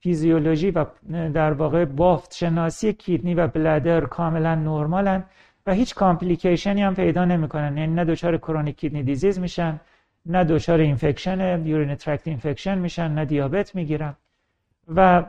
فیزیولوژی 0.00 0.70
و 0.70 0.84
در 1.10 1.52
واقع 1.52 1.84
بافت 1.84 2.34
شناسی 2.34 2.92
kidney 2.92 3.34
و 3.34 3.46
bladder 3.46 4.00
کاملا 4.00 4.54
نرمالن 4.54 5.24
و 5.66 5.72
هیچ 5.72 5.94
complication 5.94 6.75
ی 6.75 6.82
هم 6.82 6.94
پیدا 6.94 7.24
نمی‌کنن. 7.24 7.76
یعنی 7.76 7.94
نه 7.94 8.04
دچار 8.04 8.36
chronic 8.36 8.76
kidney 8.76 9.02
disease 9.02 9.38
میشن 9.38 9.80
نه 10.26 10.44
دچار 10.44 10.80
infection 10.80 11.66
urinary 11.66 11.94
tract 11.94 12.28
infection 12.28 12.78
میشن 12.78 13.10
نه 13.10 13.24
دیابت 13.24 13.74
می‌گیرن. 13.74 14.14
و 14.88 15.24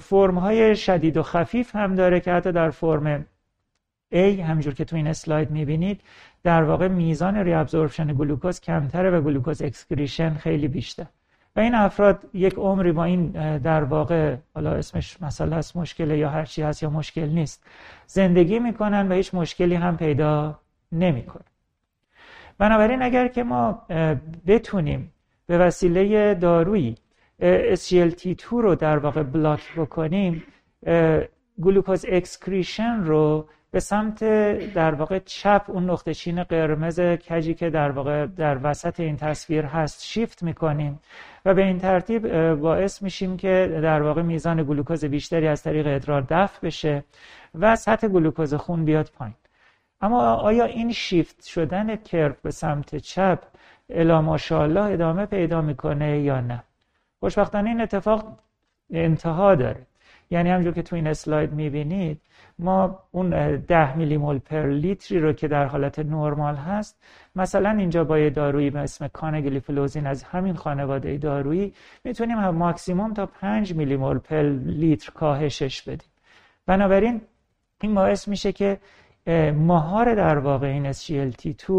فرم 0.00 0.38
های 0.38 0.76
شدید 0.76 1.16
و 1.16 1.22
خفیف 1.22 1.76
هم 1.76 1.94
داره 1.94 2.20
که 2.20 2.32
حتی 2.32 2.52
در 2.52 2.70
فرم 2.70 3.26
A 4.14 4.16
همجور 4.16 4.74
که 4.74 4.84
تو 4.84 4.96
این 4.96 5.06
اسلاید 5.06 5.50
می‌بینید 5.50 6.00
در 6.42 6.62
واقع 6.62 6.88
میزان 6.88 7.36
reabsorption 7.36 8.14
گلوکوز 8.14 8.60
کمتره 8.60 9.10
و 9.10 9.20
glucose 9.20 9.62
excretion 9.62 10.34
خیلی 10.34 10.68
بیشتر. 10.68 11.06
و 11.56 11.60
این 11.60 11.74
افراد 11.74 12.24
یک 12.34 12.54
عمری 12.54 12.92
با 12.92 13.04
این 13.04 13.30
در 13.58 13.84
واقع 13.84 14.36
حالا 14.54 14.72
اسمش 14.72 15.22
مسئله 15.22 15.56
است 15.56 15.76
مشکله 15.76 16.18
یا 16.18 16.30
هر 16.30 16.44
چی 16.44 16.62
هست 16.62 16.82
یا 16.82 16.90
مشکل 16.90 17.28
نیست 17.28 17.64
زندگی 18.06 18.58
می‌کنن 18.58 19.08
و 19.08 19.14
هیچ 19.14 19.34
مشکلی 19.34 19.74
هم 19.74 19.96
پیدا 19.96 20.58
نمی‌کنه 20.92 21.44
بنابراین 22.58 23.02
اگر 23.02 23.28
که 23.28 23.42
ما 23.42 23.82
بتونیم 24.46 25.12
به 25.46 25.58
وسیله 25.58 26.34
دارویی 26.34 26.94
SGLT2 27.74 28.44
رو 28.50 28.74
در 28.74 28.98
واقع 28.98 29.22
block 29.22 29.74
بکنیم 29.76 30.42
glucose 31.62 32.04
excretion 32.08 33.04
رو 33.04 33.48
به 33.70 33.80
سمت 33.80 34.24
در 34.72 34.94
واقع 34.94 35.18
چپ 35.18 35.64
اون 35.68 35.90
نقطه 35.90 36.14
چین 36.14 36.42
قرمز 36.42 37.00
کجی 37.00 37.54
که 37.54 37.70
در 37.70 37.90
واقع 37.90 38.26
در 38.26 38.58
وسط 38.62 39.00
این 39.00 39.16
تصویر 39.16 39.64
هست 39.64 40.04
شیفت 40.04 40.42
می‌کنیم. 40.42 41.00
و 41.44 41.54
به 41.54 41.64
این 41.64 41.78
ترتیب 41.78 42.54
باعث 42.54 43.02
میشیم 43.02 43.36
که 43.36 43.78
در 43.82 44.02
واقع 44.02 44.22
میزان 44.22 44.62
گلوکوز 44.62 45.04
بیشتری 45.04 45.48
از 45.48 45.62
طریق 45.62 45.86
ادرار 45.86 46.26
دفع 46.30 46.66
بشه 46.66 47.04
و 47.54 47.76
سطح 47.76 48.08
گلوکوز 48.08 48.54
خون 48.54 48.84
بیاد 48.84 49.10
پایین. 49.18 49.34
اما 50.00 50.34
آیا 50.34 50.64
این 50.64 50.92
شیفت 50.92 51.44
شدن 51.44 51.96
curve 51.96 52.34
به 52.42 52.50
سمت 52.50 52.96
چپ 52.96 53.38
الا 53.90 54.22
ماشاءالله 54.22 54.92
ادامه 54.92 55.26
پیدا 55.26 55.60
می‌کنه 55.60 56.20
یا 56.20 56.40
نه؟ 56.40 56.62
خوشبختانه 57.20 57.68
این 57.70 57.80
اتفاق 57.80 58.38
انتها 58.90 59.54
داره. 59.54 59.86
یعنی 60.30 60.50
همجور 60.50 60.72
که 60.72 60.82
تو 60.82 60.96
این 60.96 61.06
اسلاید 61.06 61.52
می‌بینید 61.52 62.20
ما 62.58 62.98
اون 63.10 63.56
ده 63.56 63.96
میلی 63.96 64.16
مول 64.16 64.38
per 64.38 64.66
لیتری 64.66 65.18
رو 65.18 65.32
که 65.32 65.48
در 65.48 65.64
حالت 65.64 65.98
نرمال 65.98 66.54
هست 66.54 67.02
مثلا 67.36 67.70
اینجا 67.70 68.04
با 68.04 68.18
یه 68.18 68.30
دارویی 68.30 68.70
به 68.70 68.78
اسم 68.78 69.08
canagliflozin 69.08 70.06
از 70.06 70.22
همین 70.22 70.54
خانواده 70.54 71.18
دارویی 71.18 71.72
می‌تونیم 72.04 72.38
ماکسیموم 72.38 73.14
تا 73.14 73.26
5 73.26 73.74
میلی 73.74 73.96
مول 73.96 74.18
per 74.18 74.42
لیتر 74.64 75.12
کاهشش 75.12 75.82
بدیم. 75.82 76.08
بنابراین 76.66 77.20
این 77.80 77.94
باعث 77.94 78.28
میشه 78.28 78.52
که 78.52 78.78
مهار 79.54 80.14
در 80.14 80.38
واقع 80.38 80.66
این 80.66 80.92
SGLT2 80.92 81.72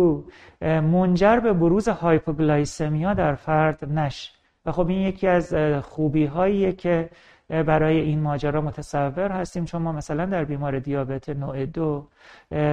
منجر 0.62 1.39
به 1.39 1.54
بروز 1.54 1.88
hypoglycemia 1.88 3.14
در 3.13 3.36
فرد 3.36 3.86
نشه. 3.92 4.32
و 4.66 4.72
خب 4.72 4.88
این 4.88 5.01
یکی 5.01 5.27
از 5.27 5.54
خوبی 5.82 6.25
هاییه 6.25 6.72
که 6.72 7.10
برای 7.50 8.00
این 8.00 8.22
ماجرا 8.22 8.62
متصور 8.62 9.32
هستیم. 9.32 9.66
چون 9.66 9.82
ما 9.82 9.92
مثلا 9.92 10.25
در 10.25 10.44
بیمار 10.44 10.80
دیابت 10.80 11.30
نوع 11.30 11.66
دو 11.66 12.08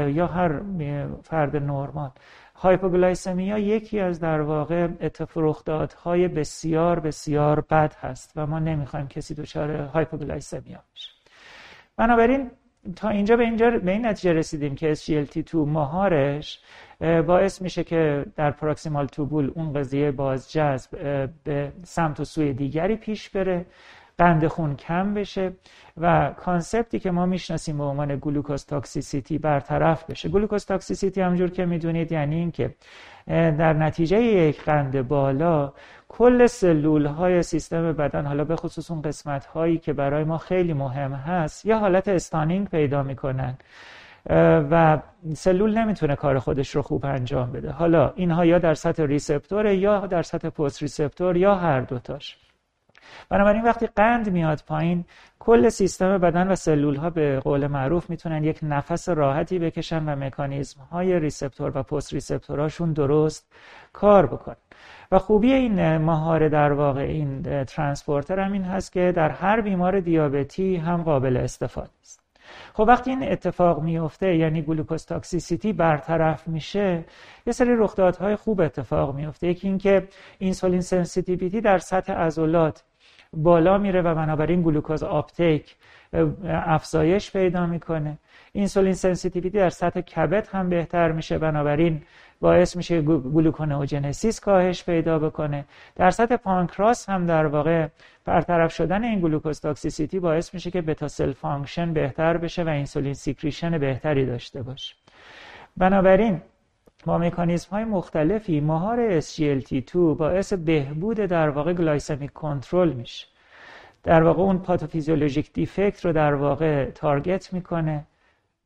یا 0.09 0.27
هر 0.27 0.61
فرد 1.23 1.57
نرمال 1.57 2.11
hypoglycemia 2.57 3.59
یکی 3.59 4.01
از 4.01 4.21
در 4.21 4.41
واقع 4.41 4.89
های 6.05 6.29
بسیار 6.29 7.01
بسیار 7.01 7.61
بد 7.61 7.95
هست 8.01 8.33
و 8.37 8.47
ما 8.47 8.59
نمی‌خوایم 8.59 9.09
کسی 9.09 9.35
دچار 9.35 9.71
hypoglycemia 9.71 10.79
بشه. 10.95 11.11
بنابراین 11.97 12.51
تا 12.97 13.09
اینجا 13.09 13.37
به 13.37 13.45
اینجا 13.45 13.71
به 13.71 13.93
این 13.93 14.07
نتیجه 14.07 14.33
رسیدیم 14.33 14.75
که 14.75 14.95
SGLT2 14.95 15.55
مهارش 15.55 16.61
باعث 17.01 17.63
میشه 17.63 17.85
که 17.85 18.27
در 18.37 18.51
proximal 18.51 19.07
tubule 19.07 19.53
اون 19.55 19.73
قضیه 19.73 20.11
باز 20.11 20.53
جذب 20.53 20.91
به 21.45 21.73
سمت 21.83 22.21
و 22.21 22.25
سوی 22.25 22.53
دیگری 22.53 22.97
پیش 22.97 23.31
بره. 23.31 23.67
قند 24.19 24.47
خون 24.47 24.77
کم 24.77 25.15
بشه 25.15 25.53
و 25.97 26.31
concept 26.37 26.91
ی 26.91 26.99
که 26.99 27.11
ما 27.11 27.27
می‌شناسیم 27.27 27.79
به 27.79 27.85
عنوان 27.85 28.19
glucose 28.21 28.67
toxicity 28.67 29.39
برطرف 29.39 30.11
بشه. 30.11 30.29
glucose 30.29 30.67
toxicity 30.67 31.21
همجور 31.21 31.51
که 31.51 31.67
می‌دونید 31.67 32.13
یعنی 32.13 32.37
اینکه 32.37 32.75
در 33.27 33.73
نتیجه 33.73 34.23
یک 34.23 34.63
قند 34.63 35.09
بالا 35.09 35.73
کل 36.09 36.47
سلول 36.47 37.07
های 37.07 37.43
سیستم 37.43 37.93
بدن 37.93 38.27
حالا 38.27 38.45
به 38.45 38.57
خصوص 38.57 38.91
اون 38.91 39.03
قسمت 39.03 39.47
هایی 39.47 39.79
که 39.79 39.93
برای 39.93 40.25
ما 40.25 40.39
خیلی 40.39 40.73
مهم 40.73 41.13
هست 41.13 41.67
یا 41.67 41.79
حالت 41.79 42.09
stunning 42.09 42.69
پیدا 42.69 43.03
می‌کنن. 43.03 43.57
و 44.71 44.99
سلول 45.35 45.79
نمی‌تونه 45.79 46.17
کار 46.17 46.39
خودش 46.39 46.77
رو 46.77 46.83
خوب 46.83 47.07
انجام 47.07 47.53
بده. 47.53 47.71
حالا 47.71 48.13
اینها 48.17 48.45
یا 48.45 48.59
در 48.59 48.75
سطح 48.75 49.03
receptor 49.03 49.67
یا 49.67 50.07
در 50.07 50.23
سطح 50.23 50.49
post 50.49 50.83
receptor 50.83 51.37
یا 51.37 51.55
هر 51.55 51.81
دوتاش 51.81 52.44
بنابراین 53.29 53.63
وقتی 53.63 53.87
قند 53.87 54.33
میاد 54.33 54.63
پایین 54.67 55.05
کل 55.39 55.69
سیستم 55.69 56.19
بدن 56.19 56.49
و 56.49 56.55
سلول 56.55 56.97
ها 56.97 57.11
به 57.11 57.41
قول 57.41 57.67
معروف 57.67 58.11
می‌تونن 58.11 58.45
یک 58.45 58.59
نفس 58.63 59.09
راحتی 59.09 59.59
بکشن 59.59 60.05
و 60.09 60.17
مکانیزم 60.17 60.81
های 60.81 61.21
receptor 61.21 61.73
و 61.75 61.83
post 61.83 62.13
receptor 62.13 62.66
اشون 62.66 62.93
درست 62.93 63.53
کار 63.93 64.27
بکنن. 64.27 64.57
و 65.13 65.19
خوبی 65.19 65.53
این 65.53 65.97
مهار 65.97 66.49
در 66.49 66.73
واقع 66.73 67.01
این 67.01 67.65
transporter 67.65 68.39
هم 68.39 68.53
این 68.53 68.65
هست 68.65 68.93
که 68.93 69.13
در 69.17 69.29
هر 69.29 69.61
بیمار 69.61 70.01
دیابتی 70.01 70.77
هم 70.77 71.03
قابل 71.03 71.37
استفاده 71.37 71.91
است. 72.03 72.21
خب 72.75 72.85
وقتی 72.89 73.11
این 73.11 73.33
اتفاق 73.33 73.83
میفته 73.83 74.37
یعنی 74.37 74.63
glucose 74.63 75.07
toxicity 75.07 75.73
برطرف 75.73 76.49
میشه 76.49 77.05
یه 77.47 77.53
سری 77.53 77.77
رخدادهای 77.77 78.37
خوب 78.37 78.61
اتفاق 78.61 79.15
میفته. 79.15 79.47
یکی 79.47 79.69
اینکه 79.69 80.09
insulin 80.39 80.81
sensitivity 80.81 81.61
در 81.61 81.79
سطح 81.79 82.13
عضلات 82.13 82.85
بالا 83.37 83.79
میره 83.79 84.03
و 84.03 84.15
بنابراین 84.15 84.63
glucose 84.63 85.03
uptake 85.03 85.77
افزایش 86.45 87.33
پیدا 87.33 87.67
می‌کنه. 87.67 88.19
insulin 88.53 88.93
sensitivity 88.93 89.59
در 89.59 89.71
سطح 89.71 90.01
کبد 90.01 90.49
هم 90.53 90.69
بهتر 90.69 91.13
میشه 91.13 91.39
بنابراین 91.39 92.03
باعث 92.41 92.77
میشه 92.77 93.03
gluconeogenesis 93.03 94.41
کاهش 94.41 94.85
پیدا 94.85 95.19
بکنه. 95.19 95.65
در 95.97 96.11
سطح 96.11 96.37
پانکراس 96.37 97.09
هم 97.09 97.27
در 97.27 97.47
واقع 97.47 97.89
برطرف 98.25 98.73
شدن 98.73 99.05
این 99.05 99.21
glucose 99.21 99.61
toxicity 99.61 100.21
باعث 100.21 100.55
میشه 100.55 100.71
که 100.71 100.83
beta 100.83 101.09
cell 101.09 101.33
function 101.33 101.93
بهتر 101.93 102.37
بشه 102.37 102.63
و 102.63 102.69
insulin 102.69 103.15
secretion 103.15 103.79
بهتری 103.79 104.27
داشته 104.27 104.63
باشه. 104.63 104.95
بنابراین 105.77 106.41
با 107.05 107.19
مکانیزم 107.19 107.69
های 107.71 107.85
مختلفی 107.85 108.61
مهار 108.61 109.21
SGLT2 109.21 109.95
باعث 109.95 110.53
بهبود 110.53 111.17
در 111.17 111.49
واقع 111.49 111.73
glycemic 111.73 112.33
control 112.33 112.93
میشه. 112.93 113.27
در 114.03 114.23
واقع 114.23 114.43
اون 114.43 114.59
pathophysiologic 114.59 115.53
defect 115.53 116.05
رو 116.05 116.13
در 116.13 116.35
واقع 116.35 116.91
target 116.91 117.53
می‌کنه. 117.53 118.07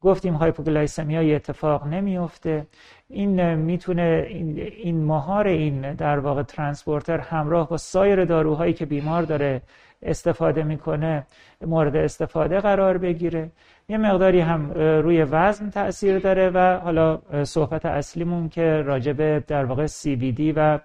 گفتیم 0.01 0.35
hypoglycemia 0.35 1.23
یه 1.23 1.37
اتفاق 1.37 1.87
نمیفته 1.87 2.67
این 3.09 3.55
می‌تونه 3.55 4.27
این, 4.29 4.59
این 4.59 5.05
مهار 5.05 5.47
این 5.47 5.95
در 5.95 6.19
واقع 6.19 6.43
transporter 6.43 7.19
همراه 7.19 7.69
با 7.69 7.77
سایر 7.77 8.25
داروهایی 8.25 8.73
که 8.73 8.87
بیمار 8.87 9.23
داره 9.23 9.63
استفاده 10.03 10.63
می‌کنه 10.63 11.27
مورد 11.61 11.97
استفاده 11.97 12.61
قرار 12.61 12.99
بگیره. 12.99 13.51
یه 13.89 13.99
مقداری 13.99 14.41
هم 14.41 14.73
روی 14.73 15.23
وزن 15.23 15.71
تاثیر 15.71 16.19
داره 16.19 16.51
و 16.51 16.79
حالا 16.79 17.19
صحبت 17.45 17.87
اصلیمون 17.87 18.49
که 18.49 18.83
راجبه 18.83 19.45
در 19.47 19.65
واقع 19.65 19.87
CVD 19.87 20.53
و 20.57 20.79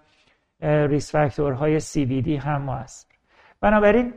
ریس 0.62 1.12
فاکتورهای 1.12 1.79
CVD 1.79 2.27
هم 2.27 2.70
هست 2.70 3.12
بنابراین 3.62 4.13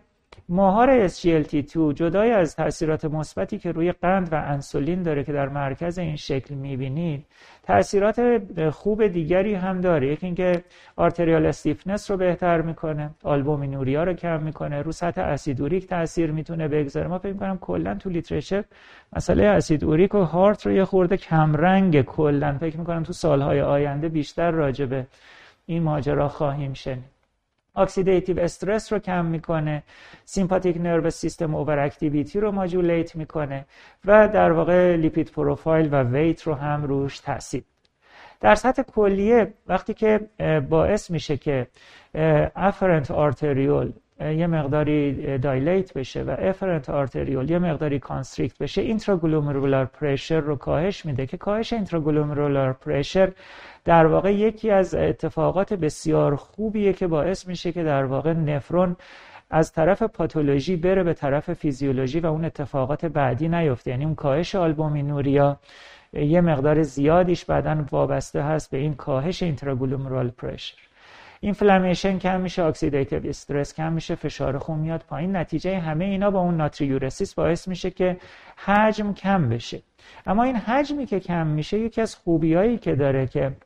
ماهار 0.48 1.08
SGLT2 1.08 1.76
جدای 1.94 2.30
از 2.30 2.56
تاثیرات 2.56 3.04
مثبتی 3.04 3.58
که 3.58 3.72
روی 3.72 3.92
قند 3.92 4.32
و 4.32 4.34
انسولین 4.34 5.02
داره 5.02 5.24
که 5.24 5.32
در 5.32 5.48
مرکز 5.48 5.98
این 5.98 6.16
شکل 6.16 6.54
می‌بینید 6.54 7.26
تاثیرات 7.62 8.42
خوب 8.70 9.06
دیگری 9.06 9.54
هم 9.54 9.80
داره. 9.80 10.12
یکی 10.12 10.26
اینکه 10.26 10.64
arterial 10.96 11.46
stiffness 11.46 12.11
رو 12.10 12.16
بهتر 12.16 12.60
می‌کنه 12.62 13.10
albuminuria 13.25 14.04
رو 14.04 14.12
کم 14.12 14.42
می‌کنه 14.42 14.82
رو 14.82 14.92
سطح 14.92 15.20
اسید 15.20 15.60
اوریک 15.60 15.86
تاثیر 15.86 16.30
می‌تونه 16.30 16.68
بگذاره. 16.68 17.08
ما 17.08 17.18
فکر 17.18 17.32
می‌کنم 17.32 17.58
کلا 17.58 17.94
تو 17.94 18.10
literature 18.11 18.64
مسئله 19.16 19.44
اسید 19.44 19.84
اوریک 19.84 20.14
و 20.14 20.18
heart 20.18 20.66
رو 20.66 20.72
یه 20.72 20.84
خورده 20.84 21.16
کمرنگه 21.16 22.02
کلا. 22.02 22.58
فکر 22.60 22.76
می‌کنم 22.78 23.02
تو 23.02 23.12
سالهای 23.12 23.60
آینده 23.60 24.08
بیشتر 24.08 24.50
راجبه 24.50 25.06
این 25.66 25.82
ماجرا 25.82 26.28
خواهیم 26.28 26.72
شنید. 26.72 27.15
oxidative 27.76 28.40
stress 28.40 28.92
رو 28.92 28.99
کم 28.99 29.25
می‌کنه 29.25 29.83
sympathetic 30.25 30.76
nervous 30.76 31.11
system 31.11 31.54
overactivity 31.54 32.40
رو 32.40 32.52
modulate 32.52 33.16
می‌کنه 33.16 33.66
و 34.04 34.28
در 34.28 34.52
واقع 34.52 34.97
lipid 34.96 35.30
profile 35.30 35.88
و 35.92 36.02
weight 36.02 36.42
رو 36.42 36.54
هم 36.54 36.85
روش 36.85 37.18
تاثیر 37.18 37.62
در 38.40 38.54
سطح 38.54 38.83
کلیه 38.83 39.54
وقتی 39.66 39.95
که 39.95 40.21
باعث 40.68 41.11
میشه 41.11 41.37
که 41.37 41.66
efferent 42.56 43.11
arteriole 43.11 43.92
یه 44.20 44.46
مقداری 44.46 45.38
dilate 45.38 45.94
بشه 45.94 46.23
و 46.23 46.37
afferent 46.38 46.90
arteriole 46.90 47.50
یه 47.50 47.58
مقداری 47.58 47.99
constrict 47.99 48.58
بشه 48.58 48.82
intraglomerular 48.82 49.85
pressure 49.85 50.40
رو 50.40 50.56
کاهش 50.56 51.06
میده 51.06 51.26
که 51.26 51.37
کاهش 51.37 51.73
intraglomerular 51.73 52.73
pressure 52.73 53.32
در 53.85 54.06
واقع 54.06 54.35
یکی 54.35 54.70
از 54.70 54.94
اتفاقات 54.94 55.75
بسیار 55.75 56.37
خوبیه 56.37 56.92
که 56.92 57.06
باعث 57.06 57.49
میشه 57.49 57.73
که 57.73 57.82
در 57.82 58.04
واقع 58.04 58.32
نفرون 58.32 58.96
از 59.50 59.73
طرف 59.73 60.02
پاتولوژی 60.02 60.76
بره 60.76 61.02
به 61.02 61.14
طرف 61.14 61.52
فیزیولوژی 61.52 62.20
و 62.20 62.26
اون 62.26 62.44
اتفاقات 62.44 63.04
بعدی 63.04 63.49
نیفته. 63.49 63.90
یعنی 63.90 64.04
اون 64.04 64.14
کاهش 64.14 64.54
albuminuria 64.54 65.58
یه 66.12 66.40
مقدار 66.40 66.82
زیادیش 66.82 67.44
بعدا 67.44 67.85
وابسته 67.90 68.42
هست 68.42 68.70
به 68.70 68.78
این 68.78 68.94
کاهش 68.94 69.42
intraglomerular 69.42 70.28
pressure. 70.28 70.75
inflammation 71.40 72.18
کم 72.19 72.40
میشه 72.40 72.62
oxidative 72.62 73.28
stress 73.28 73.75
کم 73.75 73.93
میشه 73.93 74.14
فشار 74.14 74.59
خون 74.59 74.78
میاد 74.78 75.05
پایین. 75.09 75.37
نتیجه 75.37 75.78
همه 75.78 76.05
اینا 76.05 76.31
با 76.31 76.40
اون 76.40 76.57
natriuresis 76.56 77.35
باعث 77.35 77.69
میشه 77.69 77.90
که 77.90 78.16
حجم 78.64 79.12
کم 79.12 79.49
بشه. 79.49 79.83
اما 80.26 80.43
این 80.43 80.57
حجمی 80.57 81.07
که 81.07 81.21
کم 81.21 81.47
میشه 81.47 81.78
یکی 81.78 82.00
از 82.00 82.14
خوبیایی 82.14 82.78
که 82.78 82.95
داره 82.95 83.26
که 83.26 83.57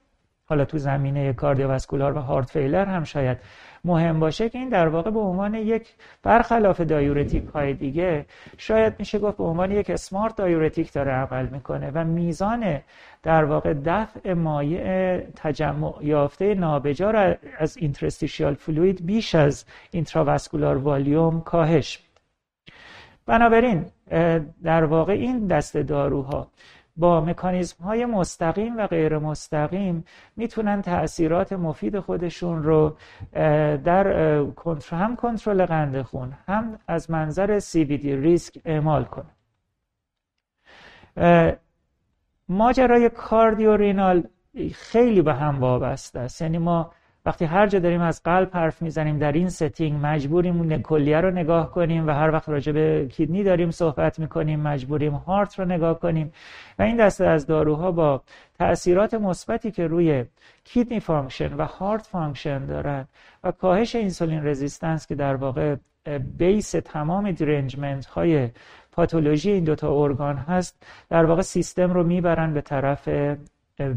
حالا 0.44 0.64
تو 0.64 0.78
زمینه 0.78 1.32
cardiovascular 1.32 2.16
و 2.16 2.20
heart 2.20 2.50
failure 2.50 2.84
هم 2.84 3.04
شاید 3.04 3.38
مهم 3.84 4.20
باشه 4.20 4.48
که 4.48 4.58
این 4.58 4.68
در 4.68 4.88
واقع 4.88 5.10
به 5.10 5.20
عنوان 5.20 5.54
یک 5.54 5.88
برخلاف 6.22 6.80
diuretic 6.80 7.44
های 7.44 7.74
دیگه 7.74 8.26
شاید 8.58 8.94
میشه 8.98 9.18
گفت 9.18 9.36
به 9.36 9.44
عنوان 9.44 9.70
یک 9.70 9.90
smart 9.90 10.36
diuretic 10.36 10.92
داره 10.92 11.12
عمل 11.12 11.46
می‌کنه 11.46 11.90
و 11.94 12.04
میزان 12.04 12.80
در 13.22 13.44
واقع 13.44 13.74
دفع 13.84 14.32
مایع 14.32 15.18
تجمع 15.18 15.94
یافته 16.00 16.54
نابجا 16.54 17.36
از 17.58 17.76
interstitial 17.76 18.54
fluid 18.54 19.06
بیش 19.06 19.34
از 19.34 19.64
intravascular 19.90 20.76
volume 20.76 21.40
کاهش 21.40 21.98
بنابراین 23.26 23.84
در 24.62 24.84
واقع 24.84 25.12
این 25.12 25.46
دست 25.46 25.76
داروها 25.76 26.48
با 26.96 27.20
مکانیزم 27.20 27.84
های 27.84 28.04
مستقیم 28.04 28.76
و 28.76 28.86
غیر 28.86 29.18
مستقیم 29.18 30.04
می‌تونن 30.36 30.82
تاثیرات 30.82 31.52
مفید 31.52 32.00
خودشون 32.00 32.62
رو 32.62 32.96
در 33.76 34.06
هم 34.90 35.16
کنترل 35.16 35.66
قند 35.66 36.02
خون 36.02 36.32
هم 36.48 36.78
از 36.88 37.10
منظر 37.10 37.60
CVD 37.60 38.04
risk 38.04 38.60
اعمال 38.64 39.04
کنن 39.04 39.30
ماجرای 42.48 43.08
cardiorenal 43.10 44.22
خیلی 44.72 45.22
به 45.22 45.34
هم 45.34 45.60
وابسته 45.60 46.18
است. 46.20 46.42
یعنی 46.42 46.58
ما 46.58 46.92
وقتی 47.26 47.44
هر 47.44 47.66
جا 47.66 47.78
داریم 47.78 48.00
از 48.00 48.22
قلب 48.22 48.50
حرف 48.52 48.82
می‌زنیم 48.82 49.18
در 49.18 49.32
این 49.32 49.48
setting 49.48 50.00
مجبوریم 50.02 50.82
کلیه 50.82 51.20
رو 51.20 51.30
نگاه 51.30 51.70
کنیم 51.70 52.06
و 52.06 52.10
هر 52.10 52.30
وقت 52.30 52.48
راجع 52.48 52.72
به 52.72 53.08
kidney 53.10 53.42
داریم 53.42 53.70
صحبت 53.70 54.18
می‌کنیم 54.18 54.60
مجبوریم 54.60 55.12
heart 55.12 55.58
رو 55.58 55.64
نگاه 55.64 56.00
کنیم 56.00 56.32
و 56.78 56.82
این 56.82 56.96
دسته 56.96 57.26
از 57.26 57.46
داروها 57.46 57.92
با 57.92 58.22
تاثیرات 58.58 59.14
مثبتی 59.14 59.70
که 59.70 59.86
روی 59.86 60.24
kidney 60.64 61.00
function 61.00 61.54
و 61.54 61.64
heart 61.64 62.06
function 62.06 62.66
دارن 62.66 63.06
و 63.44 63.52
کاهش 63.52 63.94
insulin 63.94 64.46
resistance 64.46 65.06
که 65.06 65.14
در 65.14 65.34
واقع 65.34 65.76
base 66.38 66.70
تمام 66.70 67.30
derangement 67.32 68.06
های 68.06 68.48
پاتولوژی 68.92 69.50
این 69.50 69.64
دوتا 69.64 70.02
ارگان 70.02 70.36
هست 70.36 70.86
در 71.08 71.24
واقع 71.24 71.42
سیستم 71.42 71.92
رو 71.92 72.04
می‌برن 72.04 72.54
به 72.54 72.60
طرف 72.60 73.08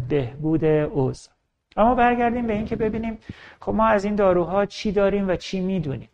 بهبود 0.09 0.65
اوضاع. 0.65 1.29
اما 1.77 1.95
برگردیم 1.95 2.47
به 2.47 2.53
اینکه 2.53 2.75
ببینیم 2.75 3.17
خب 3.59 3.73
ما 3.73 3.87
از 3.87 4.05
این 4.05 4.15
داروها 4.15 4.65
چی 4.65 4.91
داریم 4.91 5.27
و 5.27 5.35
چی 5.35 5.59
می‌دونیم. 5.59 6.09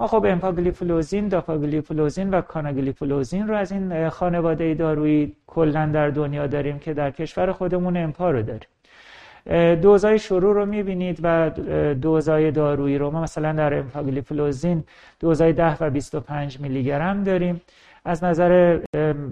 ما 0.00 0.06
خب 0.06 0.24
امپاگلیفلوزین، 0.28 1.28
داپاگلیفلوزین 1.28 2.30
و 2.30 2.40
کاناگلیفلوزین 2.40 3.48
رو 3.48 3.56
از 3.56 3.72
این 3.72 4.08
خانواده 4.08 4.74
دارویی 4.74 5.36
کلا 5.46 5.86
در 5.86 6.10
دنیا 6.10 6.46
داریم 6.46 6.78
که 6.78 6.94
در 6.94 7.10
کشور 7.10 7.52
خودمون 7.52 7.96
امپا 7.96 8.30
رو 8.30 8.42
داریم. 8.42 8.68
دوزای 9.80 10.18
شروع 10.18 10.54
رو 10.54 10.66
می‌بینید 10.66 11.18
و 11.22 11.50
دوزای 11.94 12.50
دارویی 12.50 12.98
رو 12.98 13.10
ما 13.10 13.22
مثلا 13.22 13.52
در 13.52 13.74
امپاگلیفلوزین 13.74 14.84
دوزای 15.20 15.52
10 15.52 15.76
و 15.80 15.90
25 15.90 16.60
میلی 16.60 16.84
گرم 16.84 17.24
داریم. 17.24 17.60
از 18.04 18.24
نظر 18.24 18.80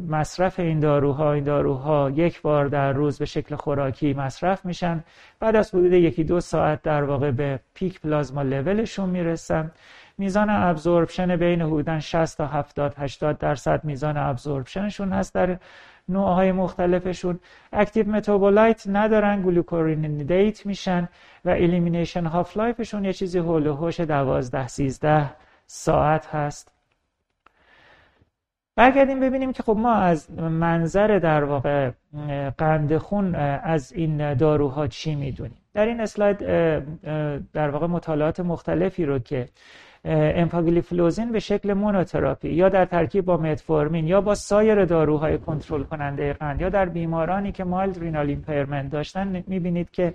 مصرف 0.09 0.61
این 0.61 0.81
داروها 0.81 1.33
این 1.33 1.44
داروها 1.44 2.11
یک 2.11 2.42
بار 2.42 2.66
در 2.66 2.92
روز 2.92 3.18
به 3.18 3.24
شکل 3.24 3.57
خوراکی 3.57 4.14
مصرف 4.14 4.64
میشن. 4.64 5.04
بعد 5.40 5.57
از 5.57 5.74
حدود 5.74 5.92
یکی 5.92 6.24
دو 6.24 6.40
ساعت 6.40 6.83
در 6.83 7.04
واقع 7.04 7.31
به 7.31 7.61
پیک 7.74 8.00
پلازما 8.00 8.42
لولشون 8.42 9.11
می‌رسن. 9.11 9.70
میزان 10.18 10.50
ابزوربشن 10.50 11.37
بین 11.37 11.62
حدودا 11.62 12.00
60 12.00 12.38
تا 12.38 12.46
70 12.46 12.94
80 12.98 13.38
درصد 13.38 13.85
میزان 13.85 14.16
ابزوربشنشون 14.16 15.12
هست 15.12 15.35
در 15.35 15.59
نوعهای 16.09 16.52
مختلفشون. 16.52 17.40
active 17.73 18.09
metabolite 18.09 18.85
ندارن 18.87 19.42
glucuronidate 19.42 20.66
میشن 20.66 21.09
و 21.44 21.50
elimination 21.51 22.27
half-life 22.27 22.57
شون 22.57 23.05
یه 23.04 23.12
چیزی 23.12 23.38
حول 23.38 23.66
و 23.66 23.74
حوش 23.75 24.01
12 24.00 24.66
13 24.68 25.31
ساعت 25.66 26.26
هست. 26.26 26.78
برگردیم 28.79 29.21
ببینیم 29.21 29.53
که 29.53 29.62
خب 29.62 29.77
ما 29.77 29.95
از 29.95 30.31
منظر 30.41 31.19
در 31.19 31.45
واقع 31.45 31.91
قند 32.59 32.97
خون 32.99 33.35
از 33.35 33.93
این 33.93 34.35
داروها 34.35 34.87
چی 34.87 35.14
می‌دونیم. 35.14 35.59
در 35.75 35.87
این 35.87 36.01
اسلاید 36.01 36.38
در 37.53 37.71
واقع 37.71 37.87
مطالعات 37.87 38.41
مختلفی 38.41 39.05
رو 39.05 39.19
که 39.19 39.49
امپاگلیفلوزین 40.05 41.33
به 41.33 41.38
شکل 41.38 41.73
مونوتراپی 41.73 42.49
یا 42.49 42.69
در 42.69 42.85
ترکیب 42.85 43.25
با 43.25 43.37
متفورمین 43.37 44.07
یا 44.07 44.21
با 44.21 44.35
سایر 44.35 44.85
داروهای 44.85 45.38
کنترل 45.38 45.83
کننده 45.83 46.33
قند 46.33 46.61
یا 46.61 46.69
در 46.69 46.87
بیمارانی 46.87 47.53
که 47.53 47.64
mild 47.64 47.99
renal 47.99 48.29
impairment 48.29 48.90
داشتن 48.91 49.45
می‌بینید 49.47 49.91
که 49.91 50.12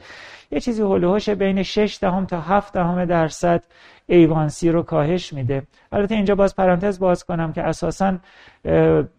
یه 0.52 0.60
چیزی 0.60 0.82
حول 0.82 0.99
و 0.99 1.06
حوش 1.06 1.29
بین 1.30 1.63
6 1.63 1.97
دهم 2.02 2.26
تا 2.26 2.41
7 2.41 2.73
دهم 2.73 3.06
درصد 3.06 3.63
A1C 4.08 4.71
رو 4.71 4.83
کاهش 4.83 5.33
میده. 5.33 5.63
البته 5.91 6.15
اینجا 6.15 6.35
باز 6.35 6.55
پرانتز 6.55 6.99
باز 6.99 7.23
کنم 7.23 7.53
که 7.53 7.61
اساسا 7.63 8.17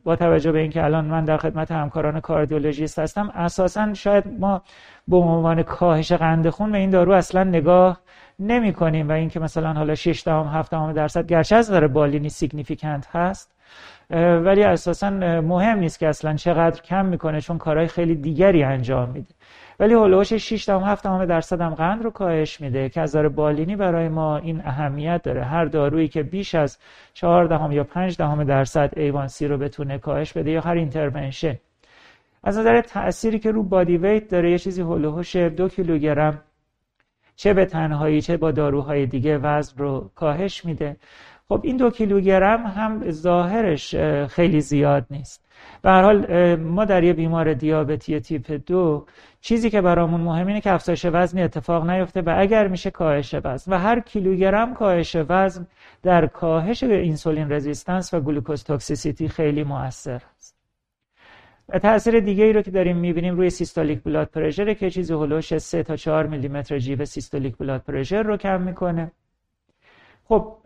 با 0.05 0.17
توجه 0.17 0.53
به 0.53 0.59
اینکه 0.59 0.85
الان 0.85 1.05
من 1.05 1.25
در 1.25 1.37
خدمت 1.37 1.73
همکاران 1.73 2.21
کاردیولوژیست 2.21 2.99
هستم 2.99 3.33
اساسا 3.35 3.95
شاید 3.95 4.25
ما 4.41 4.63
به 5.09 5.17
عنوان 5.17 5.63
کاهش 5.63 6.13
قند 6.13 6.49
خون 6.49 6.73
به 6.73 6.79
این 6.79 6.91
دارو 6.91 7.13
اصلا 7.13 7.45
نگاه 7.45 8.01
نمی 8.39 8.73
کنیم 8.73 9.09
و 9.09 9.13
اینکه 9.13 9.41
مثلا 9.41 9.73
حالا 9.73 9.95
6 9.95 10.23
دهم 10.25 10.47
7 10.47 10.71
دهم 10.71 10.93
درصد 10.93 11.27
گرچه 11.27 11.57
از 11.57 11.71
نظر 11.71 11.89
بالینی 11.89 12.29
significant 12.29 13.07
هست. 13.13 13.55
ولی 14.11 14.63
اساسا 14.63 15.11
مهم 15.41 15.79
نیست 15.79 15.99
که 15.99 16.09
اصلا 16.09 16.35
چقدر 16.35 16.83
کم 16.83 17.07
می‌کنه 17.07 17.41
چون 17.41 17.59
کارهای 17.59 17.87
خیلی 17.87 18.15
دیگری 18.15 18.63
انجام 18.63 19.09
میده. 19.11 19.35
ولی 19.81 19.95
حول 19.95 20.10
و 20.10 20.15
حوش 20.15 20.35
6 20.35 20.65
تا 20.65 20.79
7 20.79 21.05
درصد 21.05 21.61
هم 21.61 21.75
قند 21.75 22.03
رو 22.03 22.11
کاهش 22.11 22.61
میده 22.61 22.89
که 22.89 23.01
از 23.01 23.11
نظر 23.11 23.29
بالینی 23.29 23.77
برای 23.77 24.09
ما 24.09 24.37
این 24.37 24.63
اهمیت 24.65 25.23
داره. 25.23 25.45
هر 25.45 25.65
دارویی 25.65 26.09
که 26.09 26.23
بیش 26.23 26.55
از 26.55 26.79
4 27.15 27.45
دهم 27.45 27.73
یا 27.73 27.85
5 27.85 28.17
دهم 28.17 28.45
درصد 28.45 28.93
A1C 28.97 29.49
رو 29.49 29.59
بتونه 29.59 29.99
کاهش 29.99 30.33
بده 30.33 30.51
یا 30.51 30.61
هر 30.61 30.75
intervention. 30.75 31.55
از 32.45 32.59
نظر 32.59 32.81
تأثیری 32.81 33.39
که 33.39 33.51
رو 33.51 33.63
body 33.63 33.97
weight 33.97 34.29
داره 34.29 34.51
یه 34.51 34.59
چیزی 34.59 34.83
حول 34.83 35.03
و 35.03 35.10
حوش 35.10 35.37
2 35.37 35.69
کیلوگرم 35.69 36.43
چه 37.37 37.55
به 37.55 37.67
تنهایی 37.67 38.21
چه 38.21 38.37
با 38.37 38.51
داروهای 38.51 39.07
دیگه 39.07 39.39
وزن 39.39 39.79
رو 39.79 40.11
کاهش 40.15 40.65
میده. 40.65 40.97
خب 41.49 41.61
این 41.65 41.77
دو 41.77 41.91
کیلوگرم 41.91 42.67
هم 42.67 43.11
ظاهرش 43.11 43.95
خیلی 44.29 44.61
زیاد 44.61 45.07
نیست. 45.11 45.44
به 45.83 45.91
هر 45.91 46.03
حال 46.03 46.57
ما 46.57 46.85
در 46.85 47.05
یه 47.05 47.13
بیمار 47.13 47.55
دیابتی 47.55 48.21
تیپ 48.21 48.61
دو 48.67 49.07
چیزی 49.41 49.71
که 49.71 49.81
برامون 49.81 50.21
مهم 50.21 50.47
اینه 50.47 50.61
که 50.61 50.73
افزایش 50.73 51.07
وزن 51.13 51.39
اتفاق 51.39 51.91
نیفته 51.91 52.23
و 52.23 52.35
اگر 52.39 52.69
میشه 52.69 52.91
کاهش 52.91 53.35
وزن 53.45 53.73
و 53.73 53.79
هر 53.79 54.01
کیلوگرم 54.01 54.75
کاهش 54.75 55.17
وزن 55.29 55.67
در 56.03 56.27
کاهش 56.27 56.83
insulin 56.83 57.53
resistance 57.53 58.15
و 58.15 58.21
glucose 58.21 58.65
toxicity 58.65 59.29
خیلی 59.29 59.65
موثر 59.65 60.23
است. 60.37 60.55
تاثیر 61.83 62.21
دیگه 62.21 62.45
ای 62.45 62.53
رو 62.53 62.63
که 62.63 62.71
داریم 62.71 62.97
می‌بینیم 62.97 63.37
روی 63.37 63.51
systolic 63.51 64.03
blood 64.03 64.29
pressure 64.29 64.75
که 64.75 64.91
چیزی 64.91 65.15
هلوش 65.15 65.59
3 65.59 65.83
تا 65.83 65.97
4 65.97 66.27
میلیمتر 66.27 66.79
جیوه 66.79 67.05
systolic 67.05 67.57
blood 67.57 67.83
pressure 67.83 68.23
رو 68.23 68.37
کم 68.37 68.63
می‌کنه. 68.63 69.13
خب 70.25 70.57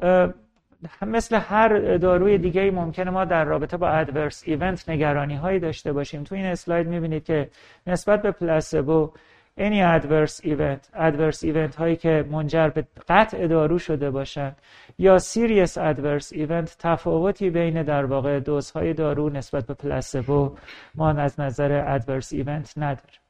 مثل 1.03 1.37
هر 1.37 1.97
داروی 1.97 2.39
دیگه 2.39 2.61
ای 2.61 2.71
ممکنه 2.71 3.11
ما 3.11 3.25
در 3.25 3.45
رابطه 3.45 3.77
با 3.77 3.89
adverse 3.89 4.43
event 4.47 4.89
نگرانی 4.89 5.35
هایی 5.37 5.59
داشته 5.59 5.93
باشیم. 5.93 6.25
تو 6.25 6.35
این 6.35 6.47
اسلاید 6.47 6.89
می‌بینید 6.89 7.25
که 7.25 7.51
نسبت 7.87 8.23
به 8.23 8.31
placebo 8.31 9.13
any 9.59 9.81
adverse 9.81 10.41
event 10.45 10.83
adverse 10.95 11.43
event 11.43 11.75
هایی 11.77 11.97
که 11.97 12.25
منجر 12.31 12.69
به 12.69 12.87
قطع 13.09 13.47
دارو 13.47 13.79
شده 13.79 14.11
باشند 14.11 14.57
یا 14.99 15.19
serious 15.19 15.75
adverse 15.75 16.33
event 16.33 16.71
تفاوتی 16.79 17.51
بین 17.51 17.83
در 17.83 18.05
واقع 18.05 18.41
دوزهای 18.41 18.95
دارو 18.95 19.31
نسبت 19.31 19.67
به 19.67 19.75
placebo 19.75 20.57
ما 20.95 21.11
از 21.11 21.41
نظر 21.41 21.99
adverse 21.99 22.31
event 22.33 22.73
نداریم 22.77 23.21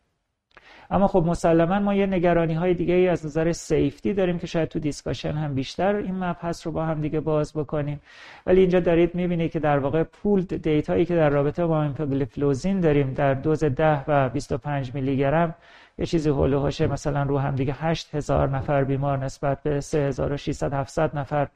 اما 0.91 1.07
خب 1.07 1.25
مسلما 1.27 1.79
ما 1.79 1.95
یه 1.95 2.07
نگرانی 2.07 2.55
های 2.55 2.75
دیگه 2.75 2.95
ای 2.95 3.09
از 3.09 3.27
نظر 3.27 3.53
safety 3.53 4.15
داریم 4.15 4.39
که 4.39 4.47
شاید 4.47 4.69
تو 4.69 4.79
discussion 4.79 5.33
هم 5.33 5.55
بیشتر 5.55 5.97
این 5.97 6.15
مبحث 6.15 6.67
رو 6.67 6.73
با 6.73 6.85
هم 6.85 7.01
دیگه 7.01 7.21
باز 7.21 7.53
بکنیم. 7.53 8.01
ولی 8.47 8.61
اینجا 8.61 8.81
دارید 8.81 9.15
می‌بینید 9.15 9.51
که 9.51 9.59
در 9.59 9.79
واقع 9.79 10.03
pooled 10.03 10.63
data 10.63 10.91
یی 10.91 11.05
که 11.05 11.17
در 11.17 11.31
رابطه 11.31 11.67
با 11.67 11.83
امپاگلیفلوزین 11.83 12.81
داریم 12.81 13.15
در 13.15 13.35
دوز 13.35 13.65
10 13.65 14.05
و 14.09 14.29
25 14.29 14.95
میلی 14.95 15.17
گرم 15.17 15.55
یه 15.99 16.07
چیزی 16.07 16.29
حول 16.29 16.48
و 16.48 16.55
حوشه 16.55 16.87
مثلا 16.87 17.23
رو 17.23 17.39
هم 17.39 17.55
دیگه 17.55 17.73
8000 17.79 18.49
نفر 18.49 18.85
بیمار 18.85 19.19
نسبت 19.19 19.63
به 19.63 19.81
3600 19.81 20.75
700 20.75 21.19
نفر. 21.19 21.49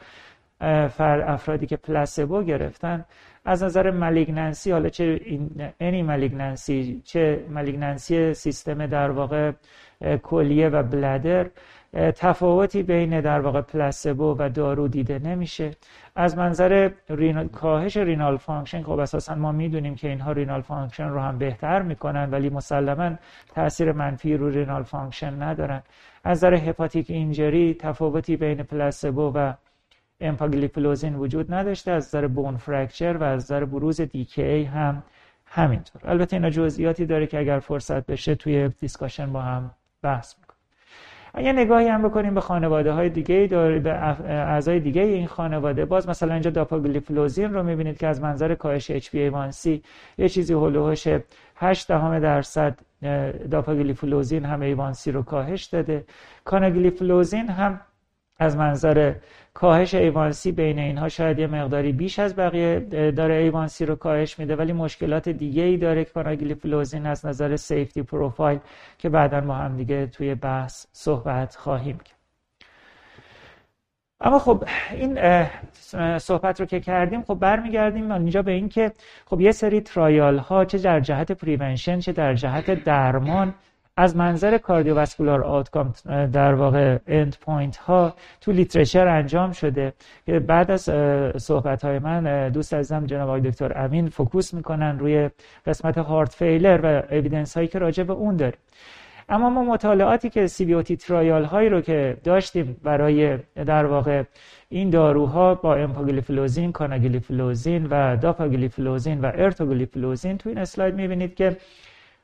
افرادی 0.62 1.66
که 1.66 1.76
placebo 1.76 2.42
گرفتن. 2.42 3.04
از 3.44 3.62
نظر 3.62 3.90
malignancy 3.90 4.72
حالا 4.72 4.88
چه 4.88 5.20
any 5.78 6.02
malignancy 6.02 7.02
چه 7.04 7.44
malignancy 7.50 8.34
سیستم 8.34 8.86
در 8.86 9.10
واقع 9.10 9.52
کلیه 10.22 10.68
و 10.68 10.82
bladder 10.82 11.46
تفاوتی 11.92 12.82
بین 12.82 13.20
در 13.20 13.40
واقع 13.40 13.60
placebo 13.60 14.36
و 14.38 14.48
دارو 14.48 14.88
دیده 14.88 15.18
نمیشه. 15.18 15.70
از 16.16 16.38
منظر 16.38 16.90
کاهش 17.52 17.96
renal 17.96 18.36
function 18.36 18.82
خب 18.82 18.98
اساسا 18.98 19.34
ما 19.34 19.52
می‌دونیم 19.52 19.94
که 19.94 20.08
اینها 20.08 20.32
renal 20.32 20.60
function 20.60 21.08
رو 21.08 21.20
هم 21.20 21.38
بهتر 21.38 21.82
می‌کنن 21.82 22.30
ولی 22.30 22.50
مسلما 22.50 23.10
تاثیر 23.54 23.92
منفی 23.92 24.36
رو 24.36 24.50
renal 24.50 24.82
function 24.82 25.42
ندارن. 25.42 25.82
از 26.24 26.38
نظر 26.38 26.54
hepatic 26.54 27.10
injury 27.10 27.74
تفاوتی 27.74 28.36
بین 28.36 28.62
placebo 28.62 29.32
و 29.34 29.52
امپاگلیفلوزین 30.22 31.14
وجود 31.14 31.54
نداشته 31.54 31.90
از 31.90 32.06
نظر 32.06 32.26
bone 32.26 32.56
fracture 32.56 33.16
و 33.16 33.22
از 33.22 33.42
نظر 33.42 33.64
بروز 33.64 34.00
DKA 34.00 34.64
هم 34.64 35.02
همینطور. 35.46 36.02
البته 36.04 36.36
اینا 36.36 36.50
جزئیاتی 36.50 37.06
داره 37.06 37.26
که 37.26 37.38
اگر 37.38 37.58
فرصت 37.58 38.06
بشه 38.06 38.34
توی 38.34 38.68
discussion 38.80 39.32
با 39.32 39.40
هم 39.40 39.70
بحث 40.02 40.34
می‌کنیم. 40.38 40.58
اگه 41.34 41.52
نگاهی 41.52 41.88
هم 41.88 42.02
بکنیم 42.02 42.34
به 42.34 42.40
خانواده 42.40 42.92
های 42.92 43.08
دیگه 43.08 43.48
داره 43.50 43.78
به 43.78 43.92
اعضای 44.28 44.80
دیگه 44.80 45.02
این 45.02 45.26
خانواده 45.26 45.84
باز 45.84 46.08
مثلا 46.08 46.32
اینجا 46.32 46.50
داپاگلیفلوزین 46.50 47.54
رو 47.54 47.62
می‌بینید 47.62 47.98
که 47.98 48.06
از 48.06 48.20
منظر 48.20 48.54
کاهش 48.54 48.92
HbA1c 48.92 49.68
یه 50.18 50.28
چیزی 50.28 50.54
حول 50.54 50.74
و 50.74 50.81
حوش 50.81 51.08
8 51.56 51.88
دهم 51.88 52.18
درصد 52.18 52.78
داپاگلیفلوزین 53.50 54.44
هم 54.44 54.92
A1C 54.92 55.06
رو 55.06 55.22
کاهش 55.22 55.64
داده. 55.64 56.04
کاناگلیفلوزین 56.44 57.48
هم 57.48 57.80
از 58.42 58.56
منظر 58.56 59.14
کاهش 59.54 59.94
A1C 59.94 60.52
بین 60.52 60.78
اینها 60.78 61.08
شاید 61.08 61.38
یه 61.38 61.46
مقداری 61.46 61.92
بیش 61.92 62.18
از 62.18 62.36
بقیه 62.36 62.80
داره 63.10 63.34
A1C 63.34 63.86
رو 63.86 63.96
کاهش 63.96 64.38
میده 64.38 64.56
ولی 64.56 64.72
مشکلات 64.72 65.28
دیگه 65.28 65.62
ای 65.62 65.76
داره 65.76 66.04
که 66.04 67.06
از 67.06 67.26
نظر 67.26 67.56
safety 67.56 68.02
profile 68.02 68.58
که 68.98 69.08
بعدا 69.08 69.40
ما 69.40 69.54
هم 69.54 69.76
دیگه 69.76 70.06
توی 70.06 70.34
بحث 70.34 70.86
صحبت 70.92 71.56
خواهیم 71.56 71.98
کرد. 71.98 72.22
اما 74.20 74.38
خب 74.38 74.64
این 74.92 75.18
صحبت 76.18 76.60
رو 76.60 76.66
که 76.66 76.80
کردیم 76.80 77.22
خب 77.22 77.34
برمیگردیم 77.34 78.10
اینجا 78.10 78.42
به 78.42 78.52
اینکه 78.52 78.92
خب 79.26 79.40
یه 79.40 79.52
سری 79.52 79.80
trial 79.80 80.38
ها 80.38 80.64
چه 80.64 80.78
در 80.78 81.00
جهت 81.00 81.32
prevention 81.32 81.98
چه 81.98 82.12
در 82.12 82.34
جهت 82.34 82.84
درمان 82.84 83.54
از 83.96 84.16
منظر 84.16 84.58
cardiovascular 84.58 85.44
outcome 85.44 85.94
در 86.32 86.54
واقع 86.54 86.98
end 87.06 87.36
point 87.40 87.76
ها 87.76 88.14
تو 88.40 88.52
literature 88.52 89.08
انجام 89.08 89.52
شده. 89.52 89.92
که 90.26 90.38
بعد 90.40 90.70
از 90.70 90.82
صحبت 91.42 91.84
های 91.84 91.98
من 91.98 92.48
دوست 92.48 92.74
عزیزم 92.74 93.06
جناب 93.06 93.28
آقای 93.28 93.40
دکتر 93.40 93.72
امین 93.84 94.08
focus 94.08 94.54
می‌کنن 94.54 94.98
روی 94.98 95.30
قسمت 95.66 95.98
heart 95.98 96.32
failure 96.32 96.80
و 96.82 97.14
evidence 97.14 97.56
هایی 97.56 97.68
که 97.68 97.78
راجع 97.78 98.02
به 98.02 98.12
اون 98.12 98.36
داریم. 98.36 98.58
اما 99.28 99.50
ما 99.50 99.64
مطالعاتی 99.64 100.30
که 100.30 100.46
CVOT 100.46 100.96
trial 100.96 101.44
هایی 101.44 101.68
رو 101.68 101.80
که 101.80 102.16
داشتیم 102.24 102.76
برای 102.82 103.36
در 103.66 103.86
واقع 103.86 104.22
این 104.68 104.90
داروها 104.90 105.54
با 105.54 105.74
امپاگلیفلوزین، 105.74 106.72
کاناگلیفلوزین 106.72 107.86
و 107.90 108.16
داپاگلیفلوزین 108.16 109.20
و 109.20 109.30
ارتوگلیفلوزین 109.34 110.38
تو 110.38 110.48
این 110.48 110.58
اسلاید 110.58 110.94
می‌بینید 110.94 111.34
که 111.34 111.56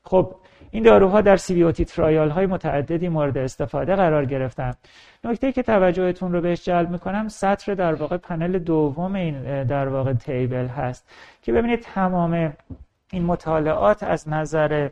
خب 0.04 0.34
این 0.70 0.82
داروها 0.82 1.20
در 1.20 1.36
CVOT 1.36 1.72
trial 1.72 2.30
های 2.30 2.46
متعددی 2.46 3.08
مورد 3.08 3.38
استفاده 3.38 3.96
قرار 3.96 4.24
گرفتن. 4.24 4.74
نکته 5.24 5.52
که 5.52 5.62
توجهتون 5.62 6.32
رو 6.32 6.40
بهش 6.40 6.64
جلب 6.64 6.90
می‌کنم 6.90 7.28
سطر 7.28 7.74
در 7.74 7.94
واقع 7.94 8.16
پنل 8.16 8.58
دوم 8.58 9.14
این 9.14 9.64
در 9.64 9.88
واقع 9.88 10.12
table 10.12 10.66
هست 10.66 11.08
که 11.42 11.52
ببینید 11.52 11.80
تمام 11.80 12.52
این 13.12 13.24
مطالعات 13.24 14.02
از 14.02 14.28
نظر 14.28 14.88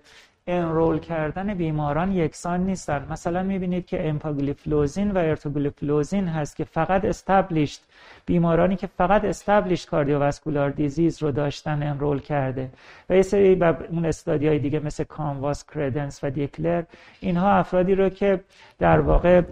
enroll 0.49 0.99
کردن 0.99 1.55
بیماران 1.55 2.13
یکسان 2.13 2.61
نیستن. 2.61 3.07
مثلا 3.11 3.43
می‌بینید 3.43 3.87
که 3.87 4.09
امپاگلیفلوزین 4.09 5.11
و 5.11 5.19
ارتوگلیفلوزین 5.19 6.29
هست 6.29 6.57
که 6.57 6.65
فقط 6.65 7.05
established 7.05 7.83
بیمارانی 8.27 8.77
که 8.77 8.87
فقط 8.87 9.25
established 9.25 9.87
cardiovascular 9.87 10.71
disease 10.71 11.23
رو 11.23 11.31
داشتن 11.31 11.83
enroll 11.83 12.21
کرده. 12.21 12.71
و 13.11 13.17
یه 13.17 13.23
سری 13.23 13.55
و 13.55 13.75
اون 13.91 14.07
study 14.07 14.59
دیگه 14.59 14.81
مثل 14.81 15.05
CANVAS، 15.05 15.65
CREDENCE 15.75 16.25
و 16.25 16.31
DECLARE 16.31 16.83
اینها 17.21 17.53
افرادی 17.53 17.95
رو 17.95 18.09
که 18.09 18.41
در 18.79 19.01
واقع 19.01 19.43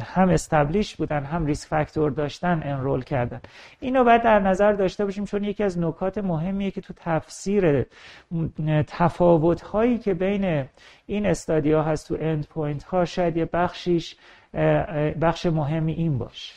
هم 0.00 0.28
established 0.28 0.96
بودن 0.96 1.24
هم 1.24 1.46
risk 1.46 1.68
factor 1.68 2.10
داشتن 2.10 2.60
enroll 2.64 3.02
کردن. 3.02 3.40
اینو 3.80 4.04
باید 4.04 4.22
در 4.22 4.40
نظر 4.40 4.72
داشته 4.72 5.04
باشیم 5.04 5.24
چون 5.24 5.44
یکی 5.44 5.64
از 5.64 5.78
نکات 5.78 6.18
مهمیه 6.18 6.70
که 6.70 6.80
تو 6.80 6.94
تفسیر 6.96 7.86
تفاوت 8.86 9.62
هایی 9.86 9.98
که 9.98 10.14
بین 10.14 10.64
این 11.06 11.26
study 11.26 11.73
ا 11.73 11.82
هست 11.82 12.08
تو 12.08 12.16
end 12.20 12.46
point 12.46 12.82
ها 12.82 13.04
شاید 13.04 13.36
یه 13.36 13.44
بخشیش 13.44 14.16
بخش 15.20 15.46
مهمی 15.46 15.92
این 15.92 16.18
باشه. 16.18 16.54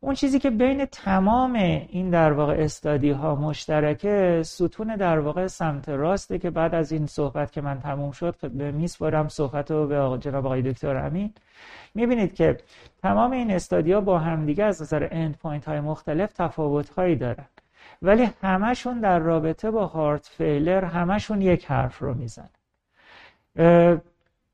اون 0.00 0.14
چیزی 0.14 0.38
که 0.38 0.50
بین 0.50 0.84
تمام 0.84 1.54
این 1.54 2.10
در 2.10 2.32
واقع 2.32 2.54
study 2.58 3.10
ها 3.10 3.34
مشترکه 3.34 4.42
ستون 4.44 4.96
در 4.96 5.18
واقع 5.18 5.46
سمت 5.46 5.88
راسته 5.88 6.38
که 6.38 6.50
بعد 6.50 6.74
از 6.74 6.92
این 6.92 7.06
صحبت 7.06 7.52
که 7.52 7.60
من 7.60 7.80
تموم 7.80 8.10
شد 8.10 8.52
میسپارم 8.52 9.28
صحبت 9.28 9.70
رو 9.70 9.86
به 9.86 10.18
جناب 10.20 10.46
آقای 10.46 10.62
دکتر 10.62 10.96
امین. 10.96 11.32
می‌بینید 11.94 12.34
که 12.34 12.56
تمام 13.02 13.30
این 13.30 13.50
study 13.50 13.92
ا 13.92 14.00
با 14.00 14.18
همدیگه 14.18 14.64
از 14.64 14.82
نظر 14.82 15.08
end 15.10 15.36
point 15.36 15.68
های 15.68 15.80
مختلف 15.80 16.32
تفاوت 16.32 16.88
هایی 16.90 17.16
دارن. 17.16 17.46
ولی 18.02 18.30
همشون 18.42 19.00
در 19.00 19.18
رابطه 19.18 19.70
با 19.70 19.86
heart 19.86 20.26
failure 20.26 20.84
همشون 20.84 21.42
یک 21.42 21.64
حرف 21.64 21.98
رو 21.98 22.14
میزن 22.14 22.48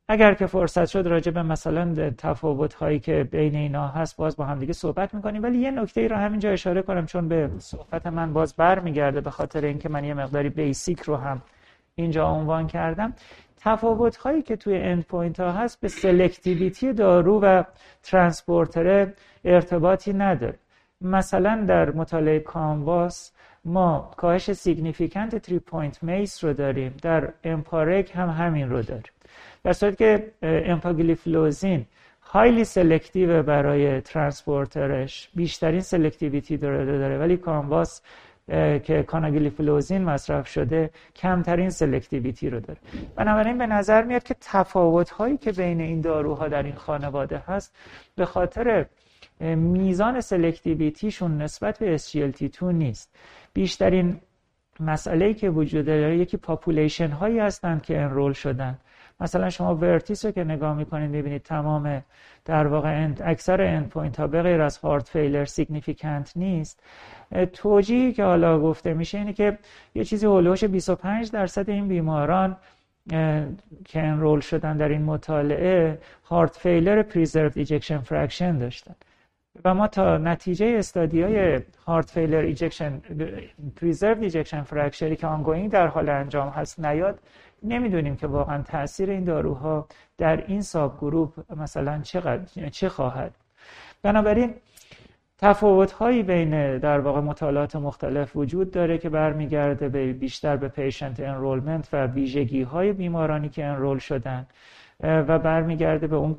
اگر 0.08 0.34
که 0.34 0.46
فرصت 0.46 0.84
شد 0.84 1.06
راجع 1.06 1.32
به 1.32 1.42
مثلا 1.42 2.10
تفاوت 2.18 2.74
هایی 2.74 2.98
که 2.98 3.24
بین 3.24 3.54
اینا 3.54 3.88
هست 3.88 4.16
باز 4.16 4.36
با 4.36 4.44
هم 4.44 4.58
دیگه 4.58 4.72
صحبت 4.72 5.14
می‌کنیم. 5.14 5.42
ولی 5.42 5.58
یه 5.58 5.70
نکته 5.70 6.00
ای 6.00 6.08
رو 6.08 6.16
همینجا 6.16 6.50
اشاره 6.50 6.82
کنم 6.82 7.06
چون 7.06 7.28
به 7.28 7.50
صحبت 7.58 8.06
من 8.06 8.32
باز 8.32 8.56
برمیگرده 8.56 9.20
به 9.20 9.30
خاطر 9.30 9.64
اینکه 9.64 9.88
من 9.88 10.04
یه 10.04 10.14
مقداری 10.14 10.48
basic 10.48 11.00
رو 11.00 11.16
هم 11.16 11.42
اینجا 11.94 12.28
عنوان 12.28 12.66
کردم. 12.66 13.14
تفاوت 13.56 14.16
هایی 14.16 14.42
که 14.42 14.56
توی 14.56 14.78
end 14.78 15.04
point 15.04 15.40
ها 15.40 15.52
هست 15.52 15.80
به 15.80 15.88
selectivity 15.88 16.92
دارو 16.92 17.40
و 17.40 17.62
transporter 18.02 19.12
ارتباطی 19.44 20.12
نداره. 20.12 20.58
مثلا 21.04 21.64
در 21.68 21.90
مطالعه 21.90 22.40
CANVAS 22.40 23.32
ما 23.64 24.10
کاهش 24.16 24.52
significant 24.52 25.36
three-point 25.36 26.02
MACE 26.02 26.44
رو 26.44 26.52
داریم. 26.52 26.94
در 27.02 27.32
EMPA-REG 27.44 28.12
هم 28.14 28.28
همین 28.30 28.70
رو 28.70 28.82
داریم. 28.82 29.12
در 29.64 29.72
صورت 29.72 29.98
که 29.98 30.32
امپاگلیفلوزین 30.42 31.86
highly 32.22 32.64
selective 32.64 33.42
برای 33.42 34.00
transporter 34.00 35.10
ش 35.10 35.30
بیشترین 35.34 35.80
selectivity 35.80 36.56
داره 36.56 36.84
داره. 36.84 37.18
ولی 37.18 37.36
CANVAS 37.36 38.02
که 38.84 39.04
کاناگلیفلوزین 39.06 40.04
مصرف 40.04 40.48
شده 40.48 40.90
کمترین 41.16 41.70
selectivity 41.70 42.50
رو 42.50 42.60
داره. 42.60 42.78
بنابراین 43.16 43.58
به 43.58 43.66
نظر 43.66 44.02
میاد 44.02 44.22
که 44.22 44.36
تفاوت 44.40 45.10
هایی 45.10 45.36
که 45.36 45.52
بین 45.52 45.80
این 45.80 46.00
داروها 46.00 46.48
در 46.48 46.62
این 46.62 46.74
خانواده 46.74 47.38
هست 47.38 47.76
به 48.16 48.24
خاطر 48.24 48.86
میزان 49.56 50.20
selectivity 50.20 51.10
شون 51.10 51.42
نسبت 51.42 51.78
به 51.78 51.98
SGLT2 51.98 52.62
نیست. 52.62 53.14
بیشترین 53.52 54.20
مسئله 54.80 55.34
که 55.34 55.50
وجود 55.50 55.86
داره 55.86 56.18
یکی 56.18 56.36
population 56.36 57.08
هایی 57.08 57.38
هستند 57.38 57.82
که 57.82 58.00
enroll 58.00 58.32
شدن. 58.32 58.78
مثلا 59.22 59.50
شما 59.50 59.74
VERTIS 59.74 60.24
رو 60.24 60.30
که 60.30 60.44
نگاه 60.44 60.76
می‌کنید 60.76 61.10
می‌بینید 61.10 61.42
تمام 61.42 62.02
در 62.44 62.66
واقع 62.66 63.08
اکثر 63.20 63.62
end 63.62 63.88
point 63.88 64.20
ها 64.20 64.26
به 64.26 64.42
غیر 64.42 64.60
از 64.60 64.78
heart 64.78 65.08
failure 65.08 65.44
significant 65.44 66.32
نیست. 66.36 66.82
توجیهی 67.52 68.12
که 68.12 68.24
حالا 68.24 68.60
گفته 68.60 68.94
میشه 68.94 69.18
اینه 69.18 69.32
که 69.32 69.58
یه 69.94 70.04
چیزی 70.04 70.26
حول 70.26 70.40
و 70.41 70.45
حوش 70.45 70.64
25 70.64 71.30
درصد 71.30 71.70
این 71.70 71.88
بیماران 71.88 72.56
که 73.84 74.02
enroll 74.02 74.40
شدن 74.40 74.76
در 74.76 74.88
این 74.88 75.02
مطالعه 75.02 75.98
heart 76.24 76.56
failure 76.56 77.02
preserved 77.02 77.58
ejection 77.58 77.98
fraction 77.98 78.58
داشتن. 78.58 78.94
و 79.64 79.74
ما 79.74 79.88
تا 79.88 80.18
نتیجه 80.18 80.66
study 80.78 81.22
های 81.22 81.60
heart 81.86 82.10
failure 82.10 82.38
ejection 82.38 83.00
preserved 83.76 84.22
ejection 84.22 84.62
fraction 84.62 85.10
ی 85.10 85.16
که 85.16 85.26
ongoing 85.26 85.70
در 85.70 85.86
حال 85.86 86.08
انجام 86.08 86.48
هست 86.48 86.80
نیاد. 86.80 87.18
نمی‌دونیم 87.64 88.16
که 88.16 88.26
واقعا 88.26 88.62
تاثیر 88.62 89.10
این 89.10 89.24
داروها 89.24 89.86
در 90.18 90.46
این 90.46 90.62
subgroup 90.62 91.52
مثلا 91.56 92.00
چقدر 92.02 92.68
چه 92.68 92.88
خواهد. 92.88 93.34
بنابراین 94.02 94.54
تفاوت 95.38 95.92
هایی 95.92 96.22
بین 96.22 96.78
در 96.78 97.00
واقع 97.00 97.20
مطالعات 97.20 97.76
مختلف 97.76 98.36
وجود 98.36 98.70
داره 98.70 98.98
که 98.98 99.08
برمیگرده 99.08 99.88
به 99.88 100.12
بیشتر 100.12 100.56
به 100.56 100.68
patient 100.68 101.20
enrollment 101.20 101.88
و 101.92 102.06
ویژگی 102.06 102.62
های 102.62 102.92
بیمارانی 102.92 103.48
که 103.48 103.64
enroll 103.64 103.98
شدن. 103.98 104.46
و 105.02 105.38
برمیگرده 105.38 106.06
به 106.06 106.16
اون 106.16 106.34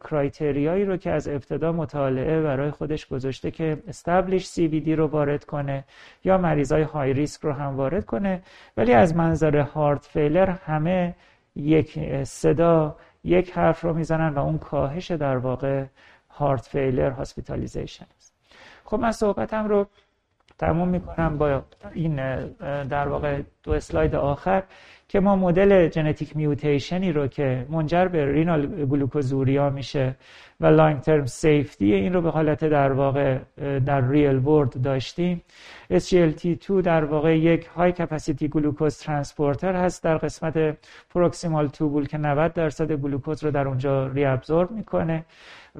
criteria 0.00 0.67
یی 0.67 0.84
رو 0.84 0.96
که 0.96 1.10
از 1.10 1.28
ابتدا 1.28 1.72
مطالعه 1.72 2.42
برای 2.42 2.70
خودش 2.70 3.06
گذاشته 3.06 3.50
که 3.50 3.82
establish 3.88 4.46
CV 4.46 4.94
رو 4.94 5.06
وارد 5.06 5.44
کنه 5.44 5.84
یا 6.24 6.38
مریضای 6.38 6.82
high 6.82 7.12
risk 7.12 7.40
رو 7.42 7.52
هم 7.52 7.76
وارد 7.76 8.04
کنه. 8.04 8.42
ولی 8.76 8.92
از 8.92 9.16
منظر 9.16 9.56
heart 9.56 10.04
failure 10.04 10.50
همه 10.50 11.14
یک 11.56 12.24
صدا 12.24 12.96
یک 13.24 13.50
حرف 13.50 13.80
رو 13.80 13.94
می‌زنن 13.94 14.34
و 14.34 14.38
اون 14.38 14.58
کاهش 14.58 15.10
در 15.10 15.36
واقع 15.36 15.84
heart 16.30 16.66
failure 16.66 17.10
hospitalization 17.10 18.06
است. 18.16 18.34
خب 18.84 18.96
من 18.96 19.12
صحبتم 19.12 19.68
رو 19.68 19.86
تموم 20.58 20.88
می‌کنم 20.88 21.38
با 21.38 21.62
این 21.92 22.16
در 22.84 23.08
واقع 23.08 23.42
دو 23.62 23.72
اسلاید 23.72 24.14
آخر. 24.14 24.62
که 25.08 25.20
ما 25.20 25.36
مدل 25.36 25.90
genetic 25.90 26.36
mutation 26.36 27.04
ی 27.04 27.12
رو 27.12 27.26
که 27.26 27.66
منجر 27.70 28.08
به 28.08 28.32
renal 28.32 28.66
glucosuria 28.66 29.70
میشه 29.70 30.16
و 30.60 30.66
long 30.66 31.00
term 31.00 31.26
safety 31.26 31.92
این 31.94 32.12
رو 32.12 32.22
به 32.22 32.30
حالت 32.30 32.64
در 32.64 32.92
واقع 32.92 33.38
در 33.86 34.08
real 34.08 34.36
world 34.36 34.82
داشتیم. 34.82 35.42
SGLT2 35.92 36.70
در 36.84 37.04
واقع 37.04 37.38
یک 37.38 37.66
high 37.66 37.92
capacity 37.92 38.48
glucose 38.48 38.98
transporter 38.98 39.76
هست 39.76 40.04
در 40.04 40.16
قسمت 40.16 40.76
proximal 41.10 41.68
tubule 41.68 42.06
که 42.06 42.18
90 42.18 42.52
درصد 42.52 42.92
گلوکوز 42.92 43.44
رو 43.44 43.50
در 43.50 43.68
اونجا 43.68 44.06
reabsorb 44.06 44.70
می‌کنه 44.70 45.24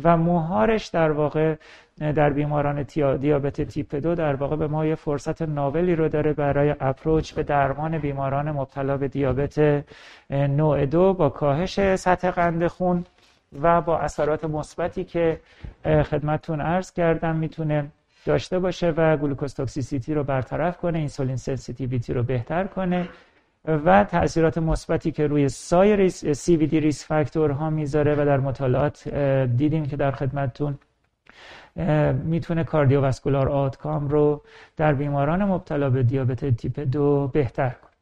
و 0.05 0.17
مهارش 0.17 0.87
در 0.87 1.11
واقع 1.11 1.55
در 1.99 2.31
بیماران 2.31 2.83
دیابت 3.21 3.61
تیپ 3.61 3.95
دو 3.95 4.15
در 4.15 4.35
واقع 4.35 4.57
به 4.57 4.67
ما 4.67 4.87
یه 4.87 4.95
فرصت 4.95 5.43
novel 5.43 5.88
ی 5.88 5.97
رو 5.97 6.09
داره 6.09 6.33
برای 6.33 6.75
approach 6.81 7.33
به 7.33 7.43
درمان 7.43 7.99
بیماران 7.99 8.51
مبتلا 8.51 8.97
به 8.97 9.09
دیابت 9.15 9.85
نوع 10.31 10.87
دو 10.87 11.15
با 11.15 11.29
کاهش 11.29 11.97
سطح 11.97 12.31
قند 12.31 12.67
خون 12.67 13.05
و 13.63 13.81
با 13.81 13.99
اثرات 13.99 14.45
مثبتی 14.45 15.05
که 15.05 15.41
خدمتتون 15.85 16.61
عرض 16.61 16.93
کردم 16.93 17.37
می‌تونه 17.37 17.87
داشته 18.27 18.59
باشه 18.59 18.91
و 18.97 19.17
glucose 19.17 19.55
toxicity 19.55 20.15
رو 20.15 20.25
برطرف 20.25 20.79
کنه 20.79 20.99
insulin 20.99 21.37
sensitivity 21.37 22.13
رو 22.13 22.23
بهتر 22.23 22.65
کنه 22.65 23.09
و 23.65 24.05
تاثیرات 24.05 24.59
مثبتی 24.59 25.13
که 25.13 25.27
روی 25.27 25.49
سایر 25.49 26.09
سی 26.09 26.57
وی 26.57 26.67
دی 26.67 26.81
ریس 26.81 27.07
فاکتورها 27.07 27.71
می‌ذاره 27.71 28.15
و 28.15 28.25
در 28.25 28.41
مطالعات 28.41 29.09
دیدیم 29.57 29.87
که 29.87 29.97
در 29.97 30.11
خدمتتون 30.11 30.79
می‌تونه 32.25 32.65
کاردیوواسکولار 32.65 33.49
آتکام 33.49 34.09
رو 34.09 34.43
در 34.77 34.95
بیماران 34.95 35.45
مبتلا 35.45 35.91
به 35.91 36.03
دیابت 36.03 36.57
تیپ 36.57 36.81
دو 36.81 37.31
بهتر 37.33 37.69
کنه. 37.69 37.94